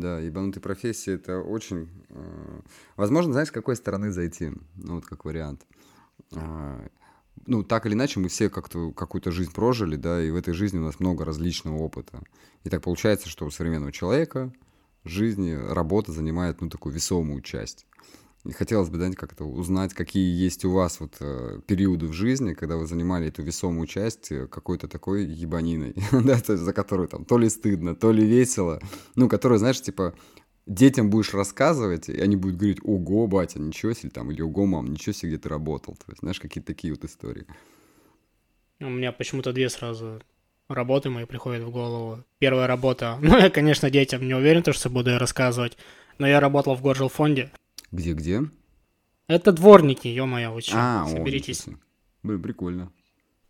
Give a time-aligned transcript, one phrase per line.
[0.00, 1.88] Да, ебанутые профессии это очень...
[2.10, 2.60] Э,
[2.96, 4.52] возможно, знаешь, с какой стороны зайти?
[4.76, 5.66] Ну, вот как вариант.
[6.32, 6.86] Э,
[7.46, 10.78] ну, так или иначе, мы все как-то какую-то жизнь прожили, да, и в этой жизни
[10.78, 12.22] у нас много различного опыта.
[12.62, 14.52] И так получается, что у современного человека
[15.04, 17.86] жизни работа занимает, ну, такую весомую часть.
[18.52, 22.76] Хотелось бы, да, как-то узнать, какие есть у вас вот э, периоды в жизни, когда
[22.76, 27.24] вы занимали эту весомую часть э, какой-то такой ебаниной, да, то есть за которую там
[27.24, 28.80] то ли стыдно, то ли весело,
[29.16, 30.14] ну, которую, знаешь, типа,
[30.66, 34.86] детям будешь рассказывать, и они будут говорить, ого, батя, ничего себе, там, или ого, мам,
[34.86, 37.46] ничего себе, где ты работал, то есть, знаешь, какие-то такие вот истории.
[38.80, 40.22] У меня почему-то две сразу
[40.68, 42.24] работы мои приходят в голову.
[42.38, 45.76] Первая работа, ну, я, конечно, детям не уверен, что буду я рассказывать,
[46.18, 47.50] но я работал в горжилфонде,
[47.92, 48.42] где-где?
[49.26, 51.68] Это дворники, ё-моё, вы чё, а, соберитесь.
[51.68, 51.72] О,
[52.22, 52.92] Блин, прикольно.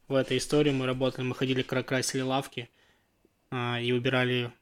[0.09, 2.69] В этой истории мы работали, мы ходили, красили лавки
[3.51, 4.52] а, и убирали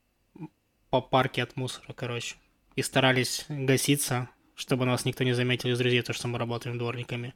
[0.91, 2.37] по парке от мусора, короче.
[2.75, 7.35] И старались гаситься, чтобы нас никто не заметил из друзей, то, что мы работаем дворниками.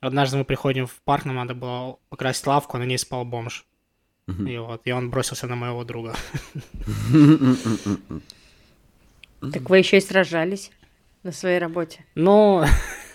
[0.00, 3.64] Однажды мы приходим в парк, нам надо было покрасить лавку, а на ней спал бомж.
[4.26, 6.16] И вот, и он бросился на моего друга.
[9.52, 10.72] Так вы еще и сражались
[11.26, 12.04] на своей работе.
[12.14, 12.64] Но,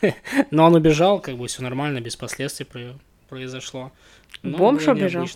[0.52, 2.68] но он убежал, как бы все нормально, без последствий
[3.30, 3.92] произошло.
[4.44, 5.28] Но бомж убежал?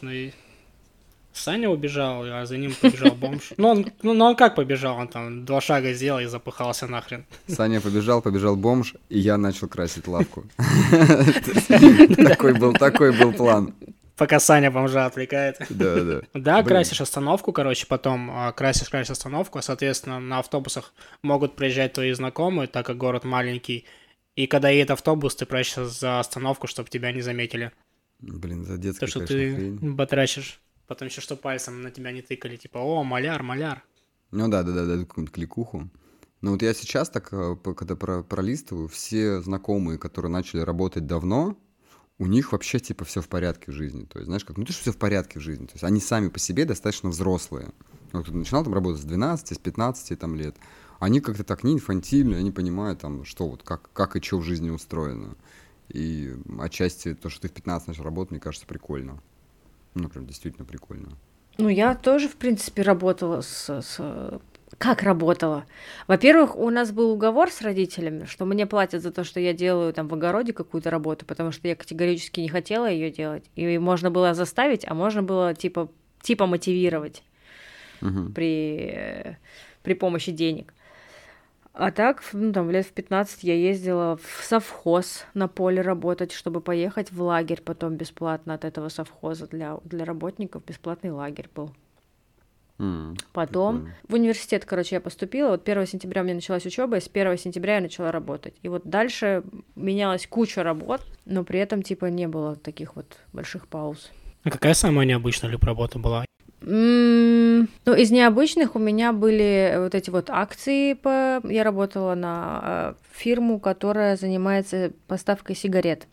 [1.34, 3.54] Саня убежал, а за ним побежал бомж.
[3.58, 4.98] Ну он, ну, ну он как побежал?
[4.98, 7.26] Он там два шага сделал и запыхался нахрен.
[7.48, 10.44] Саня побежал, побежал бомж, и я начал красить лавку.
[12.18, 13.74] Такой был, такой был план
[14.16, 15.58] пока Саня бомжа отвлекает.
[15.70, 16.22] Да, да.
[16.34, 22.12] Да, красишь остановку, короче, потом а, красишь, красишь остановку, соответственно, на автобусах могут приезжать твои
[22.14, 23.86] знакомые, так как город маленький,
[24.36, 27.72] и когда едет автобус, ты прячешься за остановку, чтобы тебя не заметили.
[28.20, 29.94] Блин, за детский, То, что ты хрень.
[29.96, 33.84] батрачишь, потом еще что пальцем на тебя не тыкали, типа, о, маляр, маляр.
[34.32, 35.90] Ну да, да, да, да, какую-нибудь кликуху.
[36.42, 41.58] Но вот я сейчас так, э, когда пролистываю, все знакомые, которые начали работать давно,
[42.18, 44.06] у них вообще типа все в порядке в жизни.
[44.06, 45.66] То есть, знаешь, как, ну то, что все в порядке в жизни.
[45.66, 47.70] То есть они сами по себе достаточно взрослые.
[48.14, 50.56] Вот кто начинал там работать с 12, с 15 там, лет.
[51.00, 54.44] Они как-то так не инфантильны, они понимают там, что вот, как, как и что в
[54.44, 55.36] жизни устроено.
[55.90, 59.22] И отчасти то, что ты в 15 начал работать, мне кажется, прикольно.
[59.94, 61.18] Ну, прям действительно прикольно.
[61.58, 64.42] Ну, я тоже, в принципе, работала с, с
[64.78, 65.66] как работала?
[66.08, 69.94] Во-первых, у нас был уговор с родителями, что мне платят за то, что я делаю
[69.94, 73.46] там в огороде какую-то работу, потому что я категорически не хотела ее делать.
[73.56, 75.90] И можно было заставить, а можно было типа,
[76.22, 77.24] типа мотивировать
[78.02, 78.32] угу.
[78.34, 79.38] при,
[79.84, 80.74] при помощи денег.
[81.78, 86.62] А так, ну, там, лет в 15 я ездила в совхоз на поле работать, чтобы
[86.62, 90.64] поехать в лагерь потом бесплатно от этого совхоза для, для работников.
[90.64, 91.72] Бесплатный лагерь был.
[92.78, 93.96] Mm, Потом прикольно.
[94.10, 95.52] в университет, короче, я поступила.
[95.52, 98.56] Вот 1 сентября у меня началась учеба, и с 1 сентября я начала работать.
[98.64, 99.44] И вот дальше
[99.76, 104.12] менялась куча работ, но при этом, типа, не было таких вот больших пауз.
[104.44, 106.26] А какая самая необычная люб работа была?
[106.62, 110.94] Mm, ну, из необычных у меня были вот эти вот акции.
[110.94, 111.40] По...
[111.44, 116.08] Я работала на э, фирму, которая занимается поставкой сигарет.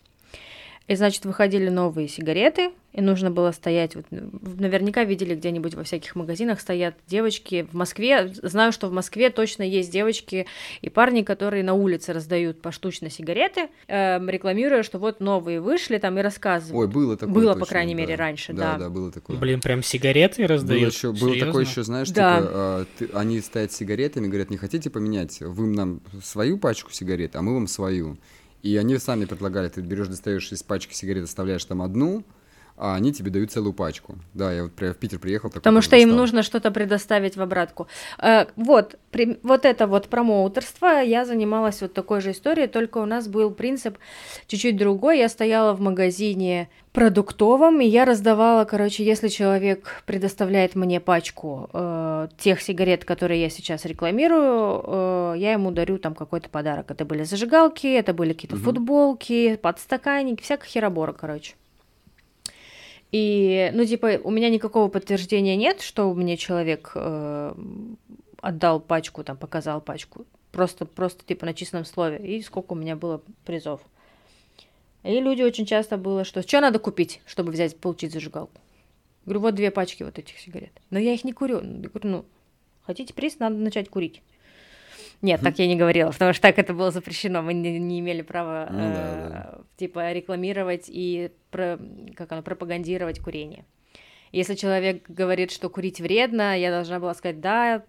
[0.87, 6.15] И, значит, выходили новые сигареты, и нужно было стоять, вот, наверняка видели где-нибудь во всяких
[6.15, 10.45] магазинах стоят девочки в Москве, знаю, что в Москве точно есть девочки
[10.81, 16.19] и парни, которые на улице раздают поштучно сигареты, э, рекламируя, что вот новые вышли там
[16.19, 16.89] и рассказывают.
[16.89, 17.33] Ой, было такое.
[17.33, 18.01] Было, точно, по крайней да.
[18.01, 18.73] мере, раньше, да.
[18.73, 19.37] Да, да, было такое.
[19.37, 20.81] Блин, прям сигареты раздают?
[20.81, 22.37] Было, еще, было такое еще, знаешь, да.
[22.41, 26.91] типа, э, ты, они стоят с сигаретами, говорят, не хотите поменять, вы нам свою пачку
[26.91, 28.17] сигарет, а мы вам свою.
[28.63, 32.23] И они сами предлагали, ты берешь, достаешь из пачки сигарет, оставляешь там одну,
[32.75, 34.15] а они тебе дают целую пачку.
[34.33, 35.49] Да, я вот в Питер приехал.
[35.49, 37.87] Потому что им нужно что-то предоставить в обратку.
[38.17, 43.05] Э, вот, при, вот это вот промоутерство, я занималась вот такой же историей, только у
[43.05, 43.97] нас был принцип
[44.47, 45.19] чуть-чуть другой.
[45.19, 52.27] Я стояла в магазине продуктовом, и я раздавала, короче, если человек предоставляет мне пачку э,
[52.37, 56.89] тех сигарет, которые я сейчас рекламирую, э, я ему дарю там какой-то подарок.
[56.89, 58.65] Это были зажигалки, это были какие-то угу.
[58.65, 61.53] футболки, подстаканники, всякая херобора, короче.
[63.13, 67.53] И, ну, типа, у меня никакого подтверждения нет, что мне человек э,
[68.41, 70.25] отдал пачку, там, показал пачку.
[70.51, 72.17] Просто, просто, типа, на чистом слове.
[72.17, 73.81] И сколько у меня было призов.
[75.03, 78.59] И люди очень часто было, что что надо купить, чтобы взять, получить зажигалку.
[79.25, 80.71] Говорю, вот две пачки вот этих сигарет.
[80.89, 81.57] Но я их не курю.
[81.57, 82.25] Я говорю, ну,
[82.81, 84.23] хотите приз, надо начать курить.
[85.23, 87.41] Нет, так я не говорила, потому что так это было запрещено.
[87.41, 89.57] Мы не, не имели права ну, э, да, да.
[89.77, 91.79] типа рекламировать и про,
[92.15, 93.63] как оно, пропагандировать курение.
[94.33, 97.83] Если человек говорит, что курить вредно, я должна была сказать, да,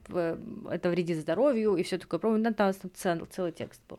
[0.71, 2.21] это вредит здоровью, и все такое.
[2.21, 3.99] Помню, там, там целый, целый текст был.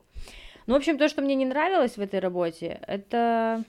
[0.66, 3.66] Ну, в общем, то, что мне не нравилось в этой работе, это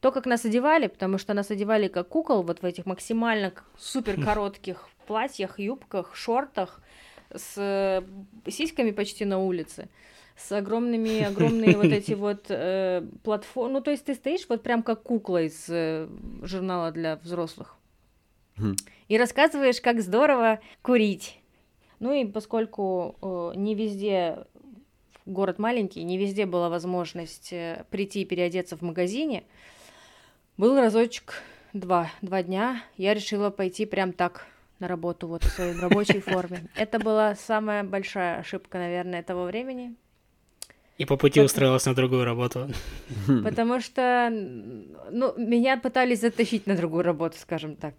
[0.00, 4.20] то, как нас одевали, потому что нас одевали как кукол вот в этих максимально супер
[4.24, 6.82] коротких платьях, юбках, шортах
[7.36, 8.02] с э,
[8.50, 9.88] сиськами почти на улице
[10.36, 13.74] с огромными, огромные вот эти вот э, платформы.
[13.74, 16.08] Ну, то есть ты стоишь вот прям как кукла из э,
[16.42, 17.76] журнала для взрослых.
[18.56, 18.76] Хм.
[19.08, 21.40] И рассказываешь, как здорово курить.
[22.00, 24.46] Ну и поскольку э, не везде
[25.26, 29.44] город маленький, не везде была возможность э, прийти и переодеться в магазине,
[30.56, 31.42] был разочек
[31.72, 34.46] два, два дня, я решила пойти прям так
[34.84, 36.68] на работу, вот в своей рабочей форме.
[36.76, 39.94] Это была самая большая ошибка, наверное, того времени.
[40.98, 42.68] И по пути устроилась на другую работу.
[43.44, 44.28] Потому что,
[45.10, 47.94] ну, меня пытались затащить на другую работу, скажем так.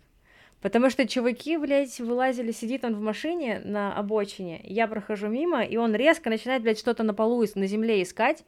[0.61, 5.77] Потому что чуваки, блядь, вылазили, сидит он в машине на обочине, я прохожу мимо, и
[5.77, 8.43] он резко начинает, блядь, что-то на полу, на земле искать,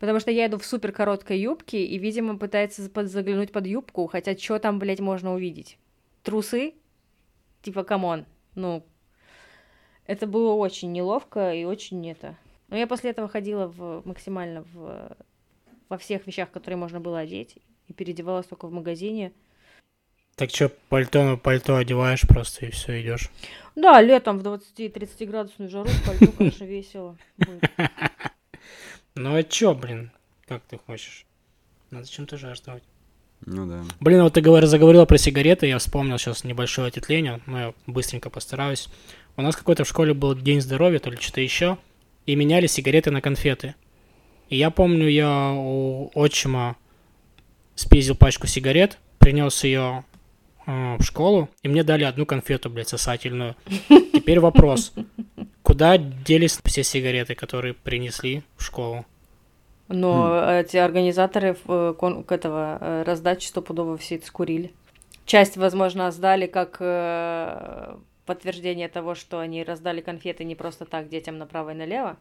[0.00, 4.36] потому что я иду в супер короткой юбке, и, видимо, пытается заглянуть под юбку, хотя
[4.36, 5.78] что там, блядь, можно увидеть?
[6.22, 6.74] Трусы?
[7.62, 8.84] Типа, come on, ну...
[10.06, 12.36] Это было очень неловко и очень это...
[12.68, 15.16] Но я после этого ходила в, максимально в,
[15.90, 19.32] во всех вещах, которые можно было одеть, и переодевалась только в магазине.
[20.36, 23.30] Так что, пальто на пальто одеваешь просто и все, идешь.
[23.74, 27.16] Да, летом в 20-30 градусную жару пальто, конечно, весело
[29.14, 30.10] Ну а чё, блин,
[30.46, 31.26] как ты хочешь?
[31.90, 32.82] Надо чем-то жертвовать.
[33.46, 33.84] Ну да.
[34.00, 38.30] Блин, вот ты говор, заговорила про сигареты, я вспомнил сейчас небольшое ответвление, но я быстренько
[38.30, 38.88] постараюсь.
[39.36, 41.78] У нас какой-то в школе был день здоровья, то ли что-то еще
[42.26, 43.74] и меняли сигареты на конфеты.
[44.48, 46.76] И я помню, я у отчима
[47.74, 50.04] спиздил пачку сигарет, принес ее
[50.66, 53.56] э, в школу, и мне дали одну конфету, блядь, сосательную.
[53.88, 54.92] Теперь вопрос.
[55.62, 59.06] Куда делись все сигареты, которые принесли в школу?
[59.92, 60.48] Но хм.
[60.48, 64.72] эти организаторы э, к этого э, раздачи стопудово все это скурили.
[65.26, 67.96] Часть, возможно, сдали как э,
[68.26, 72.16] подтверждение того, что они раздали конфеты не просто так детям направо и налево.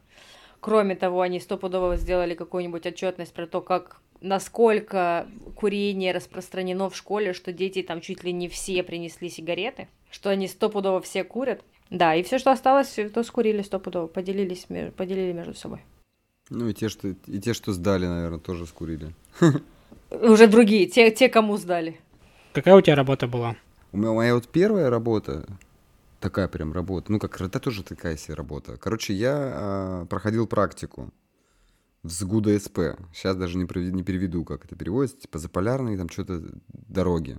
[0.60, 7.34] Кроме того, они стопудово сделали какую-нибудь отчетность про то, как насколько курение распространено в школе,
[7.34, 11.62] что дети там чуть ли не все принесли сигареты, что они стопудово все курят.
[11.90, 15.82] Да, и все, что осталось, то скурили стопудово, поделились, поделили между собой.
[16.52, 19.16] Ну и те, что, и те, что сдали, наверное, тоже скурили.
[20.12, 22.02] Уже другие, те, те, кому сдали.
[22.52, 23.56] Какая у тебя работа была?
[23.94, 25.48] У меня моя вот первая работа,
[26.20, 27.10] такая прям работа.
[27.10, 28.76] Ну, как это тоже такая себе работа.
[28.76, 31.14] Короче, я а, проходил практику
[32.04, 32.80] в СГУДа СП.
[33.14, 35.22] Сейчас даже не, не переведу, как это переводится.
[35.22, 36.42] Типа заполярные там что-то
[36.74, 37.38] дороги.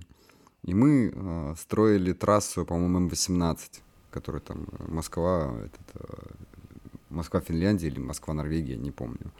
[0.63, 3.59] И мы а, строили трассу, по-моему, М18,
[4.09, 6.39] которая там Москва, этот,
[7.13, 9.31] а, Москва, Финляндия или Москва, Норвегия, не помню.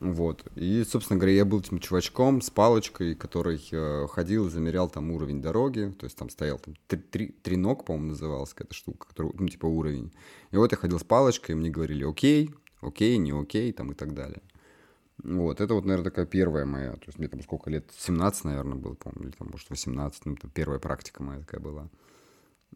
[0.00, 0.44] Вот.
[0.54, 5.10] И, собственно говоря, я был этим чувачком с палочкой, который э, ходил и замерял там
[5.10, 5.94] уровень дороги.
[5.98, 9.66] То есть там стоял там три, три, треног, по-моему, называлась какая-то штука, который, ну, типа
[9.66, 10.12] уровень.
[10.50, 12.50] И вот я ходил с палочкой, и мне говорили, окей,
[12.82, 14.42] окей, не окей, там и так далее.
[15.22, 18.76] Вот, это вот, наверное, такая первая моя, то есть мне там сколько лет, 17, наверное,
[18.76, 21.88] было, помню, или там, может, 18, ну, это первая практика моя такая была.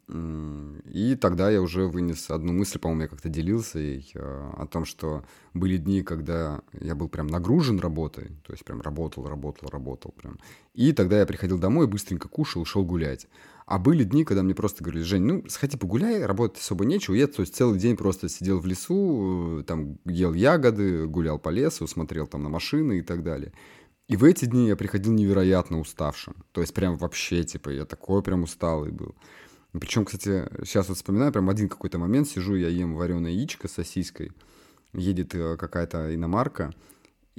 [0.07, 4.85] И тогда я уже вынес одну мысль, по-моему, я как-то делился ей, э, о том,
[4.85, 5.25] что
[5.55, 10.39] были дни, когда я был прям нагружен работой, то есть прям работал, работал, работал прям.
[10.75, 13.27] И тогда я приходил домой, быстренько кушал, шел гулять.
[13.69, 17.15] А были дни, когда мне просто говорили, Жень, ну, сходи погуляй, работать особо нечего.
[17.15, 21.51] Я, то есть, целый день просто сидел в лесу, э, там, ел ягоды, гулял по
[21.51, 23.53] лесу, смотрел там на машины и так далее.
[24.07, 26.35] И в эти дни я приходил невероятно уставшим.
[26.53, 29.15] То есть, прям вообще, типа, я такой прям усталый был.
[29.73, 33.73] Причем, кстати, сейчас вот вспоминаю, прям один какой-то момент, сижу, я ем вареное яичко с
[33.73, 34.33] сосиской,
[34.95, 36.73] едет э, какая-то иномарка,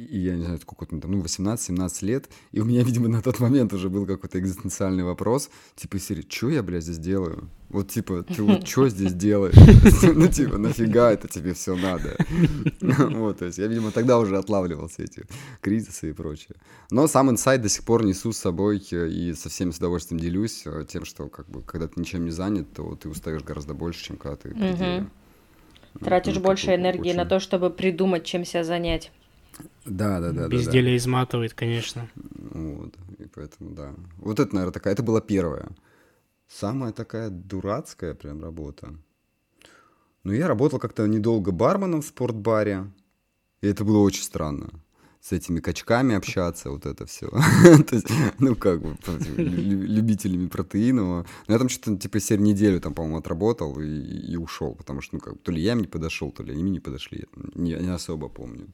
[0.06, 3.40] и я не знаю, сколько там, ну, 18-17 лет, и у меня, видимо, на тот
[3.40, 7.50] момент уже был какой-то экзистенциальный вопрос, типа, серии, что я, блядь, здесь делаю?
[7.70, 9.56] Вот, типа, ты вот что здесь делаешь?
[10.20, 12.18] Ну, типа, нафига это тебе все надо?
[13.20, 15.26] Вот, то есть я, видимо, тогда уже отлавливал все эти
[15.62, 16.56] кризисы и прочее.
[16.92, 20.64] Но сам инсайт до сих пор несу с собой и со всеми с удовольствием делюсь
[20.66, 24.04] э, тем, что, как бы, когда ты ничем не занят, то ты устаешь гораздо больше,
[24.04, 25.10] чем когда ты
[26.00, 29.12] Тратишь больше энергии на то, чтобы придумать, чем себя занять.
[29.86, 30.48] Да, да, да.
[30.48, 30.98] Безделие да, да.
[30.98, 32.10] изматывает, конечно.
[32.16, 33.96] Вот, и поэтому, да.
[34.18, 35.70] Вот это, наверное, такая, это была первая.
[36.48, 38.96] Самая такая дурацкая прям работа.
[40.24, 42.92] Ну, я работал как-то недолго барменом в спортбаре,
[43.62, 44.70] и это было очень странно.
[45.22, 47.30] с этими качками общаться, вот это все.
[48.40, 48.96] ну, как бы,
[49.38, 51.26] любителями протеинового.
[51.48, 55.16] Но я там что-то, типа, серию неделю там, по-моему, отработал и, и ушел, потому что,
[55.16, 57.26] ну, как то ли я им не подошел, то ли они мне не подошли.
[57.56, 58.68] Не, не особо помню.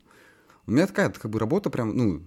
[0.67, 2.23] У меня такая, как бы, работа прям, ну,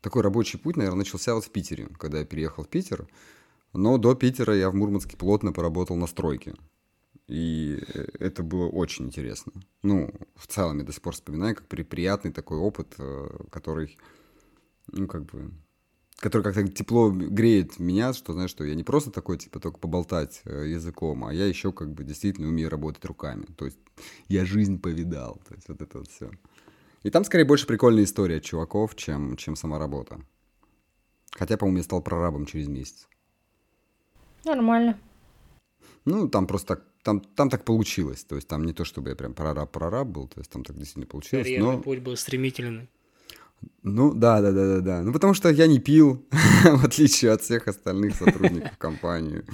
[0.00, 3.06] такой рабочий путь, наверное, начался вот в Питере, когда я переехал в Питер.
[3.72, 6.54] Но до Питера я в Мурманске плотно поработал на стройке.
[7.26, 9.52] И э, это было очень интересно.
[9.82, 13.98] Ну, в целом я до сих пор вспоминаю, как приятный такой опыт, э, который,
[14.92, 15.50] ну, как бы,
[16.18, 20.42] который как-то тепло греет меня, что, знаешь, что я не просто такой, типа, только поболтать
[20.44, 23.46] э, языком, а я еще, как бы, действительно умею работать руками.
[23.56, 23.78] То есть
[24.28, 26.30] я жизнь повидал, то есть вот это вот все.
[27.04, 30.20] И там, скорее, больше прикольная история чуваков, чем, чем сама работа.
[31.30, 33.08] Хотя, по-моему, я стал прорабом через месяц.
[34.44, 34.98] Нормально.
[36.04, 38.24] Ну, там просто так там, там так получилось.
[38.24, 41.06] То есть там не то, чтобы я прям прораб-прораб был, то есть там так действительно
[41.06, 41.44] получилось.
[41.44, 41.82] Карьерный но...
[41.82, 42.88] путь был стремительный.
[43.82, 45.02] Ну, да, да, да, да, да.
[45.02, 46.26] Ну, потому что я не пил,
[46.64, 49.44] в отличие от всех остальных сотрудников компании.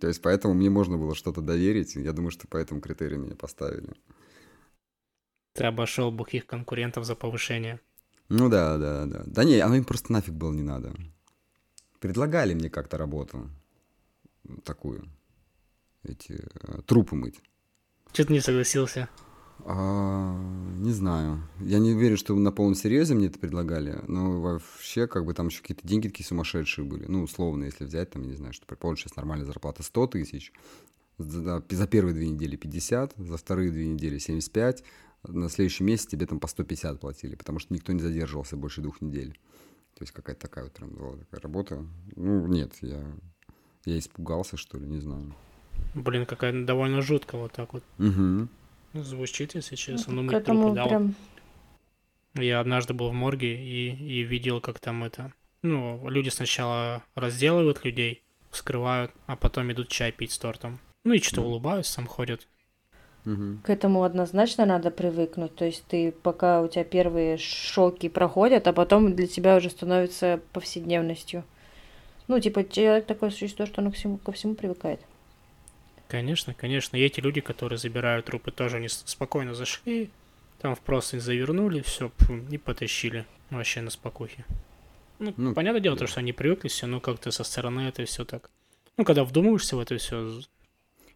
[0.00, 1.94] То есть, поэтому мне можно было что-то доверить.
[1.94, 3.88] Я думаю, что по этому критерию меня поставили.
[5.58, 7.80] Ты обошел бухих конкурентов за повышение.
[8.28, 9.24] Ну да, да, да.
[9.26, 10.94] Да не, оно им просто нафиг было не надо.
[11.98, 13.50] Предлагали мне как-то работу
[14.64, 15.08] такую
[16.04, 17.40] эти э, трупы мыть.
[18.12, 19.08] Что ты не согласился?
[19.64, 20.36] А,
[20.76, 21.42] не знаю.
[21.58, 25.48] Я не верю, что на полном серьезе мне это предлагали, но вообще, как бы там
[25.48, 27.06] еще какие-то деньги такие сумасшедшие были.
[27.06, 30.52] Ну, условно, если взять, там, я не знаю, что, предположим, сейчас нормальная зарплата 100 тысяч,
[31.18, 34.84] за, за первые две недели 50, за вторые две недели 75,
[35.24, 39.00] на следующий месяц тебе там по 150 платили, потому что никто не задерживался больше двух
[39.00, 39.38] недель.
[39.94, 41.84] То есть какая-то такая вот прям была такая работа.
[42.14, 43.04] Ну, нет, я,
[43.84, 45.34] я испугался, что ли, не знаю.
[45.94, 47.82] Блин, какая довольно жутко вот так вот.
[47.98, 48.48] Угу.
[49.02, 50.14] Звучит, если честно.
[50.14, 51.14] Ну, мы прям...
[52.34, 55.32] Я однажды был в морге и, и видел, как там это...
[55.62, 60.78] Ну, люди сначала разделывают людей, вскрывают, а потом идут чай пить с тортом.
[61.04, 62.46] Ну и что-то улыбаются, сам ходят.
[63.24, 65.54] К этому однозначно надо привыкнуть.
[65.54, 70.40] То есть ты пока у тебя первые шоки проходят, а потом для тебя уже становится
[70.52, 71.44] повседневностью.
[72.26, 75.00] Ну, типа, человек такое существо, что он ко всему, ко всему привыкает.
[76.08, 76.96] Конечно, конечно.
[76.96, 80.10] И эти люди, которые забирают трупы, тоже они спокойно зашли,
[80.60, 82.10] там в простынь завернули, все,
[82.50, 84.44] и потащили вообще на спокухе.
[85.18, 86.04] Ну, ну понятное дело, да.
[86.04, 88.50] то, что они привыкли все, но как-то со стороны это все так.
[88.96, 90.40] Ну, когда вдумываешься в это все.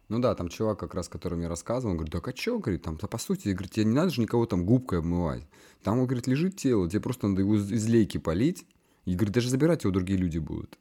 [0.09, 2.83] Ну да, там чувак как раз, который мне рассказывал, он говорит, так а что, говорит,
[2.83, 5.47] там, по сути, говорит, тебе не надо же никого там губкой обмывать.
[5.81, 8.65] Там, он говорит, лежит тело, тебе просто надо его из лейки полить,
[9.05, 10.77] и, говорит, даже забирать его другие люди будут.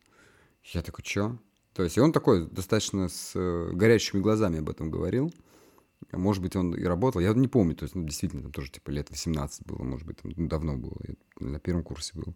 [0.65, 1.39] Я такой, что?
[1.75, 5.33] То есть и он такой достаточно с э, горящими глазами об этом говорил.
[6.11, 8.91] Может быть, он и работал, я не помню, то есть, ну, действительно, там тоже, типа,
[8.91, 12.35] лет 18 было, может быть, там, ну, давно было, я на первом курсе был.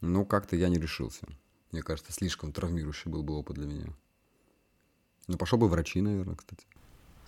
[0.00, 1.26] Но как-то я не решился.
[1.72, 3.86] Мне кажется, слишком травмирующий был бы опыт для меня.
[5.30, 6.64] Ну, пошел бы врачи, наверное, кстати.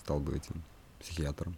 [0.01, 0.63] Стал бы этим
[0.99, 1.55] психиатром.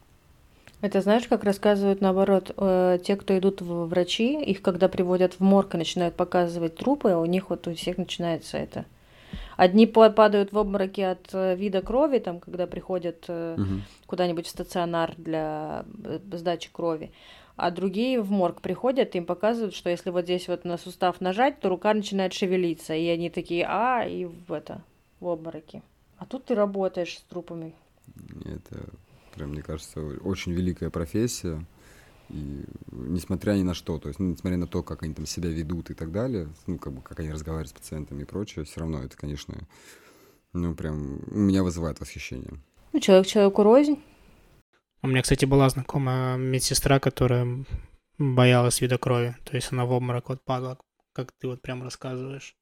[0.82, 5.40] Это знаешь, как рассказывают наоборот, э, те, кто идут в врачи, их когда приводят в
[5.40, 8.84] морг и начинают показывать трупы, у них вот у всех начинается это
[9.56, 13.80] Одни падают в обмороки от э, вида крови, там, когда приходят угу.
[14.06, 17.10] куда-нибудь в стационар для э, сдачи крови,
[17.56, 21.60] а другие в морг приходят, им показывают, что если вот здесь вот на сустав нажать,
[21.60, 24.82] то рука начинает шевелиться, и они такие, а, и в это,
[25.20, 25.82] в обмороки.
[26.24, 27.74] А тут ты работаешь с трупами.
[28.46, 28.88] Это,
[29.34, 31.62] прям, мне кажется, очень великая профессия.
[32.30, 35.50] И несмотря ни на что, то есть, ну, несмотря на то, как они там себя
[35.50, 38.80] ведут и так далее, ну, как бы, как они разговаривают с пациентами и прочее, все
[38.80, 39.54] равно это, конечно,
[40.54, 42.54] ну, прям, у меня вызывает восхищение.
[42.94, 44.02] Ну, человек человеку рознь.
[45.02, 47.66] У меня, кстати, была знакомая медсестра, которая
[48.16, 49.36] боялась вида крови.
[49.44, 50.78] То есть она в обморок вот падала,
[51.12, 52.56] как ты вот прям рассказываешь.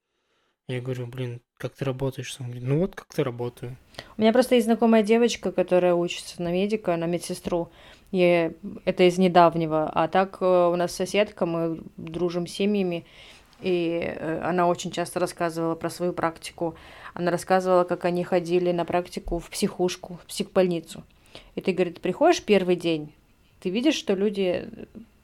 [0.74, 2.34] Я говорю, блин, как ты работаешь?
[2.40, 3.76] Он говорит, ну вот как ты работаю.
[4.16, 7.70] У меня просто есть знакомая девочка, которая учится на медика, на медсестру.
[8.10, 8.52] И
[8.84, 9.90] это из недавнего.
[9.90, 13.04] А так э, у нас соседка, мы дружим с семьями,
[13.60, 16.74] и э, она очень часто рассказывала про свою практику.
[17.14, 21.04] Она рассказывала, как они ходили на практику в психушку, в психбольницу.
[21.54, 23.12] И ты, говорит, приходишь первый день,
[23.60, 24.68] ты видишь, что люди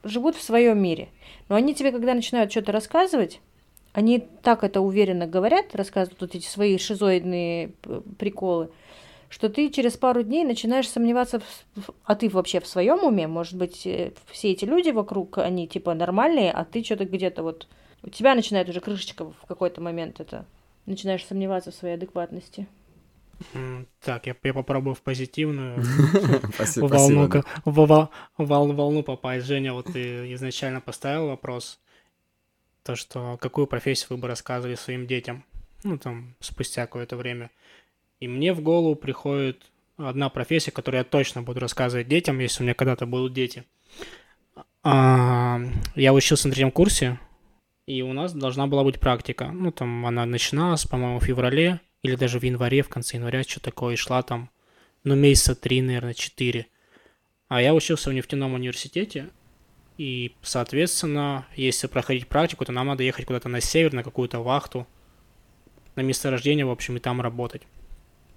[0.04, 1.08] живут в своем мире.
[1.48, 3.40] Но они тебе, когда начинают что-то рассказывать,
[3.92, 8.70] они так это уверенно говорят, рассказывают вот эти свои шизоидные э, приколы,
[9.28, 11.40] что ты через пару дней начинаешь сомневаться,
[11.74, 15.66] в, а ты вообще в своем уме, может быть, э, все эти люди вокруг, они
[15.68, 17.68] типа нормальные, а ты что-то где-то вот,
[18.02, 20.44] у тебя начинает уже крышечка в какой-то момент это,
[20.86, 22.66] начинаешь сомневаться в своей адекватности.
[24.00, 25.80] Так, я, я попробую в позитивную
[28.36, 29.46] волну, попасть.
[29.46, 31.78] Женя, вот ты изначально поставил вопрос,
[32.88, 35.44] то, что какую профессию вы бы рассказывали своим детям,
[35.84, 37.50] ну, там, спустя какое-то время.
[38.18, 39.62] И мне в голову приходит
[39.98, 43.64] одна профессия, которую я точно буду рассказывать детям, если у меня когда-то будут дети.
[44.82, 45.60] А,
[45.96, 47.20] я учился на третьем курсе,
[47.84, 49.48] и у нас должна была быть практика.
[49.52, 53.60] Ну, там она начиналась, по-моему, в феврале, или даже в январе, в конце января, что
[53.60, 54.48] такое, и шла там,
[55.04, 56.68] ну, месяца три, наверное, четыре.
[57.48, 59.28] А я учился в нефтяном университете,
[59.98, 64.86] и, соответственно, если проходить практику, то нам надо ехать куда-то на север, на какую-то вахту,
[65.96, 67.62] на месторождение, в общем, и там работать.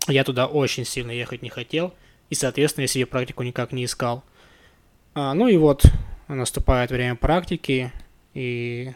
[0.07, 1.93] Я туда очень сильно ехать не хотел,
[2.31, 4.23] и, соответственно, я себе практику никак не искал.
[5.13, 5.85] А, ну и вот,
[6.27, 7.91] наступает время практики,
[8.33, 8.93] и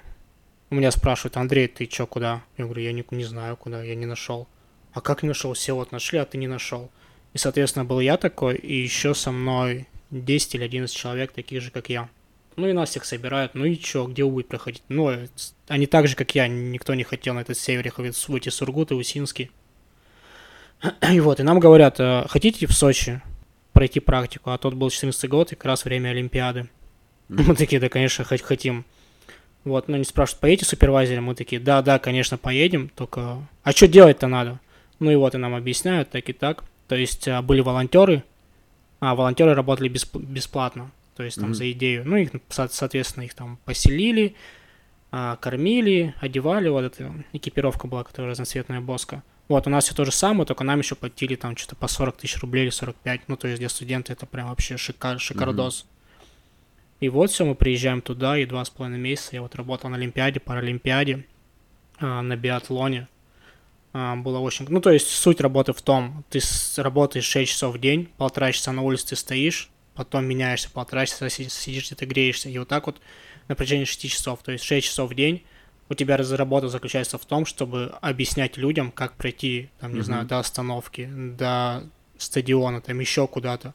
[0.71, 2.41] у меня спрашивают, Андрей, ты чё, куда?
[2.57, 4.47] Я говорю, я не, не знаю, куда, я не нашел.
[4.91, 5.53] А как не нашел?
[5.53, 6.89] Все вот нашли, а ты не нашел.
[7.33, 11.69] И, соответственно, был я такой, и еще со мной 10 или 11 человек, таких же,
[11.69, 12.09] как я.
[12.55, 14.83] Ну и нас всех собирают, ну и чё, где будет проходить?
[14.87, 15.27] Ну, э,
[15.67, 19.51] они так же, как я, никто не хотел на этот севере выйти Сургут и Усинский.
[21.11, 23.21] И вот, и нам говорят, «Э, хотите в Сочи
[23.73, 24.51] пройти практику?
[24.51, 26.69] А тот был 14 год, и как раз время Олимпиады.
[27.27, 28.85] Мы такие, да, конечно, хоть хотим.
[29.63, 31.25] Вот, ну, они спрашивают, поедете супервайзером?
[31.25, 33.37] Мы такие, да, да, конечно, поедем, только...
[33.63, 34.59] А что делать-то надо?
[34.99, 36.63] Ну и вот, и нам объясняют, так и так.
[36.87, 38.23] То есть а, были волонтеры,
[38.99, 41.53] а волонтеры работали бесп- бесплатно, то есть там mm-hmm.
[41.53, 42.03] за идею.
[42.05, 44.35] Ну, их, соответственно, их там поселили,
[45.11, 49.23] а, кормили, одевали, вот эта экипировка была, которая разноцветная боска.
[49.47, 52.17] Вот, у нас все то же самое, только нам еще платили там что-то по 40
[52.17, 53.21] тысяч рублей или 45.
[53.27, 55.81] Ну, то есть для студента это прям вообще шикар, шикардос.
[55.81, 55.95] Mm-hmm.
[57.01, 59.97] И вот все, мы приезжаем туда, и два с половиной месяца я вот работал на
[59.97, 61.25] Олимпиаде, Паралимпиаде,
[61.99, 63.07] а, на биатлоне.
[63.93, 64.65] А, было очень...
[64.67, 66.39] Ну, то есть суть работы в том, ты
[66.77, 71.29] работаешь 6 часов в день, полтора часа на улице ты стоишь, потом меняешься, полтора часа
[71.29, 73.01] сидишь где-то греешься, и вот так вот
[73.47, 75.43] на протяжении 6 часов, то есть 6 часов в день
[75.89, 80.03] у тебя работа заключается в том, чтобы объяснять людям, как пройти, там, не mm-hmm.
[80.03, 81.83] знаю, до остановки, до
[82.17, 83.73] стадиона, там еще куда-то.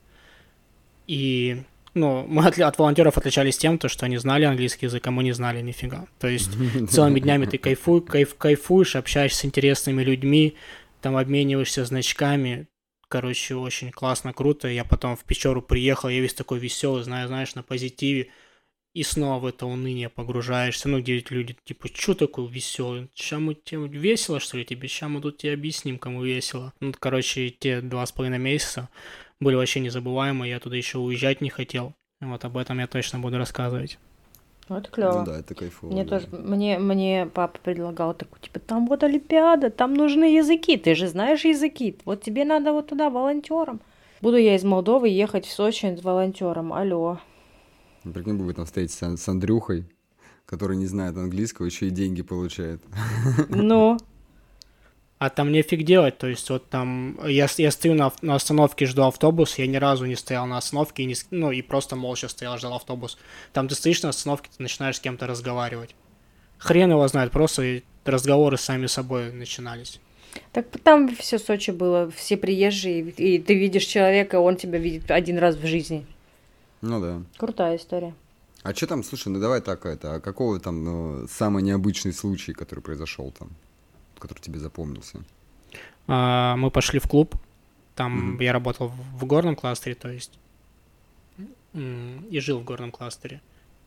[1.06, 1.62] И
[1.94, 5.22] ну, мы от, от волонтеров отличались тем, то, что они знали английский язык, а мы
[5.22, 6.06] не знали нифига.
[6.18, 6.50] То есть
[6.90, 10.56] целыми днями ты кайфуй, кайф, кайфуешь, общаешься с интересными людьми,
[11.00, 12.66] там обмениваешься значками.
[13.10, 14.68] Короче, очень классно, круто.
[14.68, 18.30] Я потом в Печору приехал, я весь такой веселый, знаешь, знаешь, на позитиве.
[18.94, 20.88] И снова в это уныние погружаешься.
[20.88, 23.08] Ну, где люди, типа, что такое веселый?
[23.12, 24.86] Сейчас мы тебе весело, что ли, тебе?
[24.86, 26.72] Сейчас мы тут тебе объясним, кому весело.
[26.78, 28.88] Ну, короче, те два с половиной месяца
[29.40, 31.96] были вообще незабываемые, я туда еще уезжать не хотел.
[32.20, 33.98] Вот об этом я точно буду рассказывать.
[34.70, 35.18] Ну, это клево.
[35.18, 35.90] Ну да, это кайфово.
[35.90, 36.20] Мне да.
[36.20, 41.08] тоже, мне, мне папа предлагал такой, типа, там вот Олимпиада, там нужны языки, ты же
[41.08, 43.80] знаешь языки, вот тебе надо вот туда волонтером.
[44.20, 47.18] Буду я из Молдовы ехать в Сочи с волонтером, алло.
[48.04, 49.86] Прикинь, вы там встретитесь с Андрюхой,
[50.46, 52.80] который не знает английского, еще и деньги получает.
[53.48, 53.98] Ну,
[55.20, 59.02] а там нефиг делать, то есть вот там, я, я стою на, на остановке, жду
[59.02, 62.56] автобус, я ни разу не стоял на остановке, и не, ну и просто молча стоял,
[62.56, 63.18] ждал автобус.
[63.52, 65.94] Там ты стоишь на остановке, ты начинаешь с кем-то разговаривать.
[66.56, 70.00] Хрен его знает, просто разговоры сами собой начинались.
[70.52, 75.36] Так там все Сочи было, все приезжие, и ты видишь человека, он тебя видит один
[75.36, 76.06] раз в жизни.
[76.80, 77.22] Ну да.
[77.36, 78.14] Крутая история.
[78.62, 82.54] А что там, слушай, ну давай так это, а какого там ну, самый необычный случай,
[82.54, 83.50] который произошел там?
[84.20, 85.22] Который тебе запомнился?
[86.06, 87.34] А, мы пошли в клуб.
[87.96, 88.44] Там mm-hmm.
[88.44, 90.38] я работал в, в горном кластере, то есть
[91.72, 93.40] и жил в горном кластере.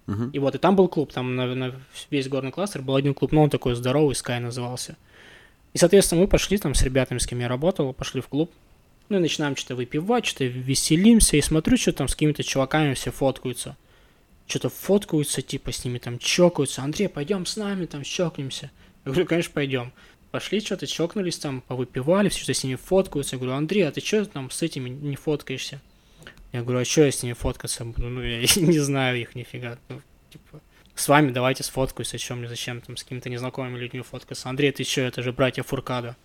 [0.08, 0.32] Uh-huh.
[0.32, 1.76] И вот, и там был клуб, там на, на
[2.10, 4.98] весь горный кластер был один клуб, но он такой здоровый, Sky назывался.
[5.74, 8.52] И, соответственно, мы пошли там с ребятами, с кем я работал, пошли в клуб.
[9.10, 13.12] Ну и начинаем что-то выпивать, что-то веселимся, и смотрю, что там с какими-то чуваками все
[13.12, 13.76] фоткаются.
[14.48, 16.84] Что-то фоткаются, типа с ними там чокаются.
[16.84, 18.72] Андрей, пойдем с нами, там чокнемся.
[19.06, 19.92] Я говорю, конечно, пойдем
[20.34, 23.36] пошли что-то, чокнулись там, повыпивали, все что с ними фоткаются.
[23.36, 25.80] Я говорю, Андрей, а ты что там с этими не фоткаешься?
[26.52, 28.10] Я говорю, а что я с ними фоткаться буду?
[28.10, 29.78] Ну, я не знаю их нифига.
[29.90, 30.60] Ну, типа,
[30.96, 34.50] с вами давайте сфоткаюсь, о чем мне, зачем там с какими-то незнакомыми людьми фоткаться.
[34.50, 36.16] Андрей, ты что, это же братья Фуркада.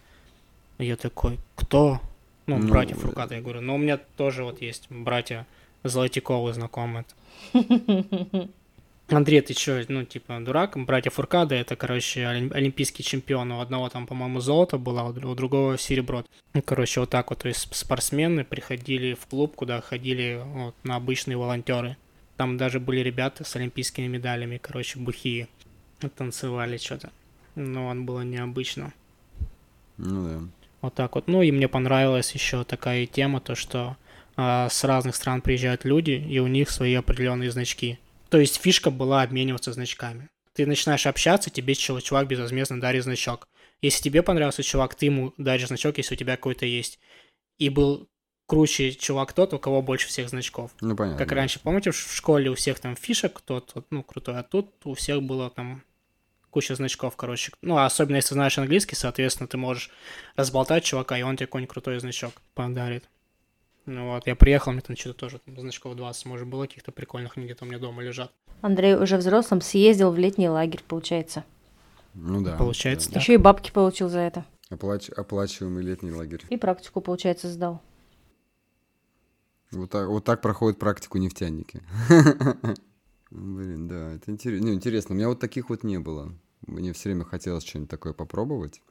[0.79, 2.01] Я такой, кто?
[2.47, 3.35] Ну, ну братья Фуркада.
[3.35, 5.47] Я говорю, ну, у меня тоже вот есть братья
[5.85, 7.05] Золотиковы знакомые.
[9.11, 10.77] Андрей, ты что, ну, типа, дурак?
[10.77, 13.53] Братья Фуркада, это, короче, олимпийский чемпион.
[13.53, 16.25] У одного там, по-моему, золото было, а у другого серебро.
[16.53, 17.39] Ну, короче, вот так вот.
[17.39, 21.97] То есть спортсмены приходили в клуб, куда ходили вот, на обычные волонтеры.
[22.37, 25.49] Там даже были ребята с олимпийскими медалями, короче, бухие.
[26.17, 27.11] Танцевали что-то.
[27.55, 28.93] Но он было необычно.
[29.97, 30.41] Ну да.
[30.83, 31.29] Вот так вот.
[31.29, 33.97] Ну и мне понравилась еще такая тема, то что
[34.37, 37.99] а, с разных стран приезжают люди, и у них свои определенные значки.
[38.31, 40.29] То есть фишка была обмениваться значками.
[40.53, 43.49] Ты начинаешь общаться, тебе чувак безвозмездно дарит значок.
[43.81, 46.99] Если тебе понравился чувак, ты ему даришь значок, если у тебя какой-то есть.
[47.59, 48.09] И был
[48.47, 50.73] круче чувак тот, у кого больше всех значков.
[50.81, 51.19] Ну, понятно.
[51.19, 54.95] Как раньше, помните, в школе у всех там фишек, тот, ну, крутой, а тут у
[54.95, 55.83] всех было там
[56.51, 57.53] куча значков, короче.
[57.63, 59.91] Ну, а особенно если знаешь английский, соответственно, ты можешь
[60.35, 63.09] разболтать чувака, и он тебе какой-нибудь крутой значок подарит.
[63.89, 67.39] Ну вот, я приехал, мне там что-то тоже там, значков 20, может, было каких-то прикольных,
[67.39, 68.31] они где-то у меня дома лежат.
[68.61, 71.43] Андрей уже взрослым съездил в летний лагерь, получается.
[72.13, 72.57] Ну да.
[72.57, 73.19] Получается, да.
[73.19, 74.45] Еще и бабки получил за это.
[74.69, 76.45] Оплач- оплачиваемый летний лагерь.
[76.51, 77.81] И практику, получается, сдал.
[79.71, 81.83] Вот так, вот так проходит практику нефтяники.
[83.31, 85.15] Блин, да, это интерес- ну, интересно.
[85.15, 86.35] У меня вот таких вот не было.
[86.67, 88.83] Мне все время хотелось что-нибудь такое попробовать,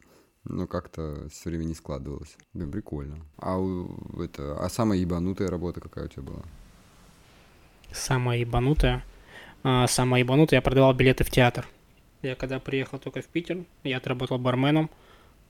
[0.43, 2.37] но как-то все время не складывалось.
[2.53, 3.17] Блин, прикольно.
[3.37, 3.57] А,
[4.19, 6.41] это, а самая ебанутая работа какая у тебя была?
[7.91, 9.03] Самая ебанутая.
[9.63, 11.67] А, самая ебанутая, я продавал билеты в театр.
[12.21, 14.89] Я когда приехал только в Питер, я отработал барменом.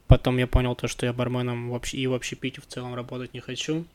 [0.07, 3.39] Потом я понял то, что я барменом вообще и вообще пить в целом работать не
[3.39, 3.85] хочу.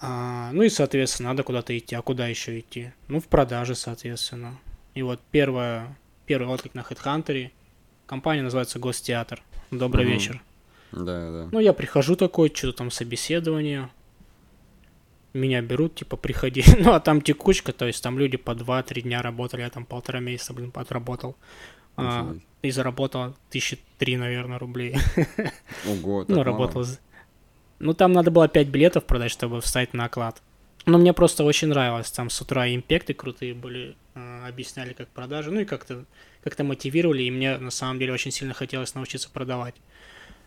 [0.00, 1.94] А, ну и, соответственно, надо куда-то идти.
[1.94, 2.92] А куда еще идти?
[3.08, 4.58] Ну, в продаже, соответственно.
[4.94, 7.50] И вот первое, первый отклик на HeadHunter.
[8.06, 9.42] Компания называется Гостеатр.
[9.70, 10.12] Добрый Мгм.
[10.14, 10.42] вечер.
[10.92, 11.48] Да, да.
[11.52, 13.88] Ну, я прихожу такой, что-то там собеседование.
[15.32, 16.64] Меня берут, типа, приходи.
[16.78, 20.20] Ну, а там текучка, то есть там люди по 2-3 дня работали, я там полтора
[20.20, 21.36] месяца, блин, отработал.
[21.96, 24.96] А, и заработал тысячи три, наверное, рублей.
[25.86, 26.44] Ого, ну, мало?
[26.44, 26.82] работал.
[26.82, 26.98] з-
[27.78, 30.42] Ну, там надо было 5 билетов продать, чтобы встать на оклад.
[30.86, 32.10] Но мне просто очень нравилось.
[32.10, 36.04] Там с утра импекты крутые были, а, объясняли, как продажи, ну и как-то
[36.42, 39.74] как-то мотивировали, и мне на самом деле очень сильно хотелось научиться продавать.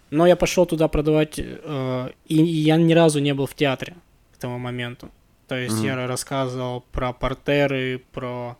[0.09, 3.95] Но я пошел туда продавать, э, и я ни разу не был в театре
[4.33, 5.09] к тому моменту.
[5.47, 5.85] То есть Мгм.
[5.85, 8.57] я рассказывал про портеры, про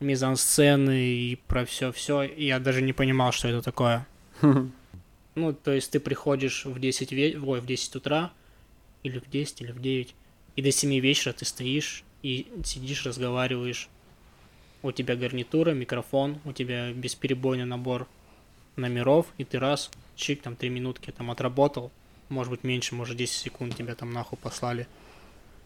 [0.00, 4.06] мизансцены и про все-все, и я даже не понимал, что это такое.
[5.34, 7.38] Ну, то есть ты приходишь в 10, ве...
[7.38, 8.32] Ой, в 10 утра,
[9.02, 10.14] или в 10, или в 9,
[10.56, 13.88] и до 7 вечера ты стоишь и сидишь, разговариваешь.
[14.82, 18.08] У тебя гарнитура, микрофон, у тебя бесперебойный набор
[18.76, 21.92] номеров, и ты раз, чик, там 3 минутки там отработал,
[22.28, 24.88] может быть меньше, может 10 секунд тебя там нахуй послали.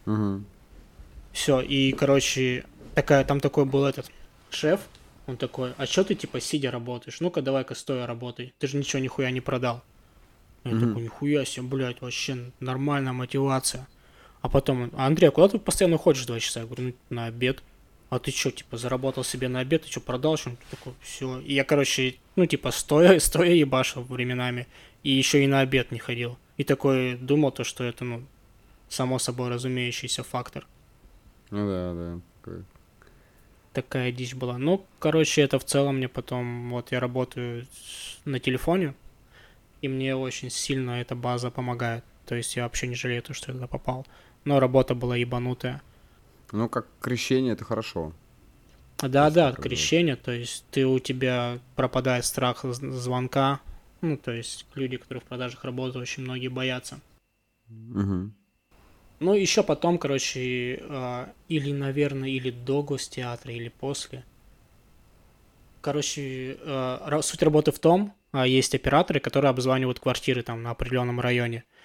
[0.05, 0.45] Мгм.
[1.33, 4.11] Все, и, короче, такая, там такой был этот
[4.51, 4.81] шеф,
[5.27, 7.21] он такой, а чё ты, типа, сидя работаешь?
[7.21, 8.55] Ну-ка, давай-ка стоя работай.
[8.59, 9.83] Ты же ничего нихуя не продал.
[10.65, 10.89] Я Мгм.
[10.89, 13.89] такой, нихуя себе, блядь, вообще нормальная мотивация.
[14.41, 16.61] А потом, а Андрей, а куда ты постоянно ходишь два часа?
[16.61, 17.63] Я говорю, ну, на обед.
[18.09, 20.65] А ты что, типа, заработал себе на обед, ты что, продал что-нибудь?
[20.71, 21.41] Такой, все.
[21.41, 24.67] И я, короче, ну, типа, стоя, стоя ебашил временами.
[25.03, 26.39] И еще и на обед не ходил.
[26.57, 28.23] И такой думал то, что это, ну,
[28.89, 30.67] само собой разумеющийся фактор.
[31.51, 32.21] Ну да, да.
[32.41, 32.65] такой.
[33.73, 34.59] такая дичь была.
[34.59, 37.67] Ну, короче, это в целом мне потом, вот я работаю
[38.25, 38.95] на телефоне,
[39.83, 42.05] и мне очень сильно эта база помогает.
[42.27, 44.07] То есть я вообще не жалею то, что я туда попал.
[44.45, 45.83] Но работа была ебанутая.
[46.53, 48.13] Ну, как крещение, это хорошо.
[48.99, 53.61] Да, да, как крещение, то есть ты у тебя пропадает страх звонка.
[54.01, 57.01] Ну, то есть люди, которые в продажах работают, очень многие боятся.
[57.69, 58.35] Мгм.
[59.21, 64.25] Ну, еще потом, короче, а, или, наверное, или до гостеатра, или после.
[65.81, 71.21] Короче, а, суть работы в том, а, есть операторы, которые обзванивают квартиры там на определенном
[71.21, 71.65] районе.
[71.65, 71.76] А,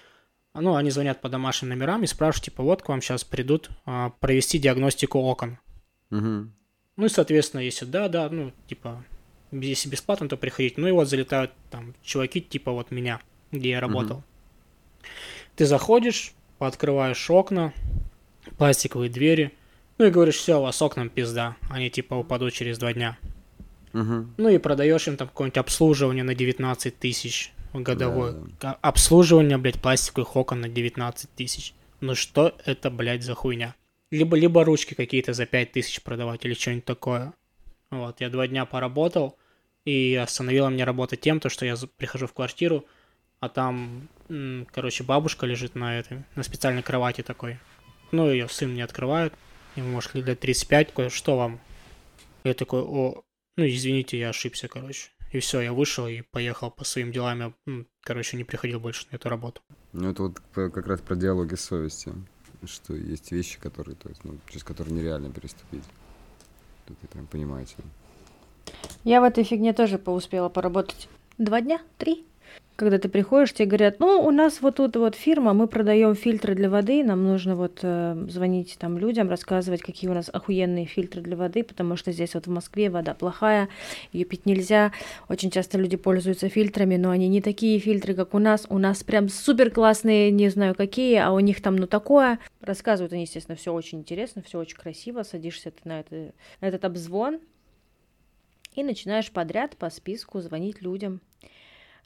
[0.54, 4.10] Ну, они звонят по домашним номерам и спрашивают, типа, вот к вам сейчас придут а,
[4.20, 5.58] провести диагностику окон.
[6.10, 6.54] Мгм.
[6.96, 9.02] Ну и, соответственно, если да, да, ну, типа,
[9.50, 10.76] если бесплатно, то приходить.
[10.76, 14.22] Ну и вот залетают там чуваки, типа вот меня, где я работал.
[15.56, 17.72] Ты заходишь, открываешь окна,
[18.58, 19.52] пластиковые двери,
[19.98, 23.18] ну и говоришь, все, у вас окнам пизда, они типа упадут через два дня.
[23.92, 24.34] Мгм.
[24.36, 28.34] Ну и продаешь им там какое-нибудь обслуживание на 19 тысяч годовое.
[28.60, 31.74] Да, Обслуживание, блядь, пластиковых окон на 19 тысяч.
[32.00, 33.74] Ну что это, блядь, за хуйня?
[34.10, 37.32] Либо, либо ручки какие-то за 5 тысяч продавать или что-нибудь такое.
[37.90, 39.38] Вот, я два дня поработал,
[39.84, 42.84] и остановила мне работа тем, то, что я прихожу в квартиру,
[43.40, 44.08] а там,
[44.72, 47.58] короче, бабушка лежит на этой, на специальной кровати такой.
[48.10, 49.34] Ну, ее сын не открывает,
[49.76, 51.60] ему, может, лет 35, такой, что вам?
[52.44, 53.22] Я такой, о,
[53.56, 55.10] ну, извините, я ошибся, короче.
[55.32, 57.54] И все, я вышел и поехал по своим делам.
[57.66, 59.62] Я, короче, не приходил больше на эту работу.
[59.92, 62.26] Ну, это вот как раз про диалоги с совестью.
[62.64, 65.82] Что есть вещи, которые, то есть, ну, через которые нереально переступить.
[66.86, 67.74] Тут вы прям понимаете.
[69.04, 71.08] Я в этой фигне тоже поуспела поработать.
[71.38, 71.80] Два дня?
[71.98, 72.24] Три?
[72.76, 76.54] Когда ты приходишь, тебе говорят, ну, у нас вот тут вот фирма, мы продаем фильтры
[76.54, 81.20] для воды, нам нужно вот э, звонить там людям, рассказывать, какие у нас охуенные фильтры
[81.20, 83.68] для воды, потому что здесь вот в Москве вода плохая,
[84.12, 84.90] ее пить нельзя.
[85.28, 88.66] Очень часто люди пользуются фильтрами, но они не такие фильтры, как у нас.
[88.68, 92.38] У нас прям супер классные, не знаю какие, а у них там ну такое.
[92.60, 95.22] Рассказывают они, естественно, все очень интересно, все очень красиво.
[95.22, 97.38] Садишься ты на, это, на этот обзвон
[98.74, 101.20] и начинаешь подряд по списку звонить людям.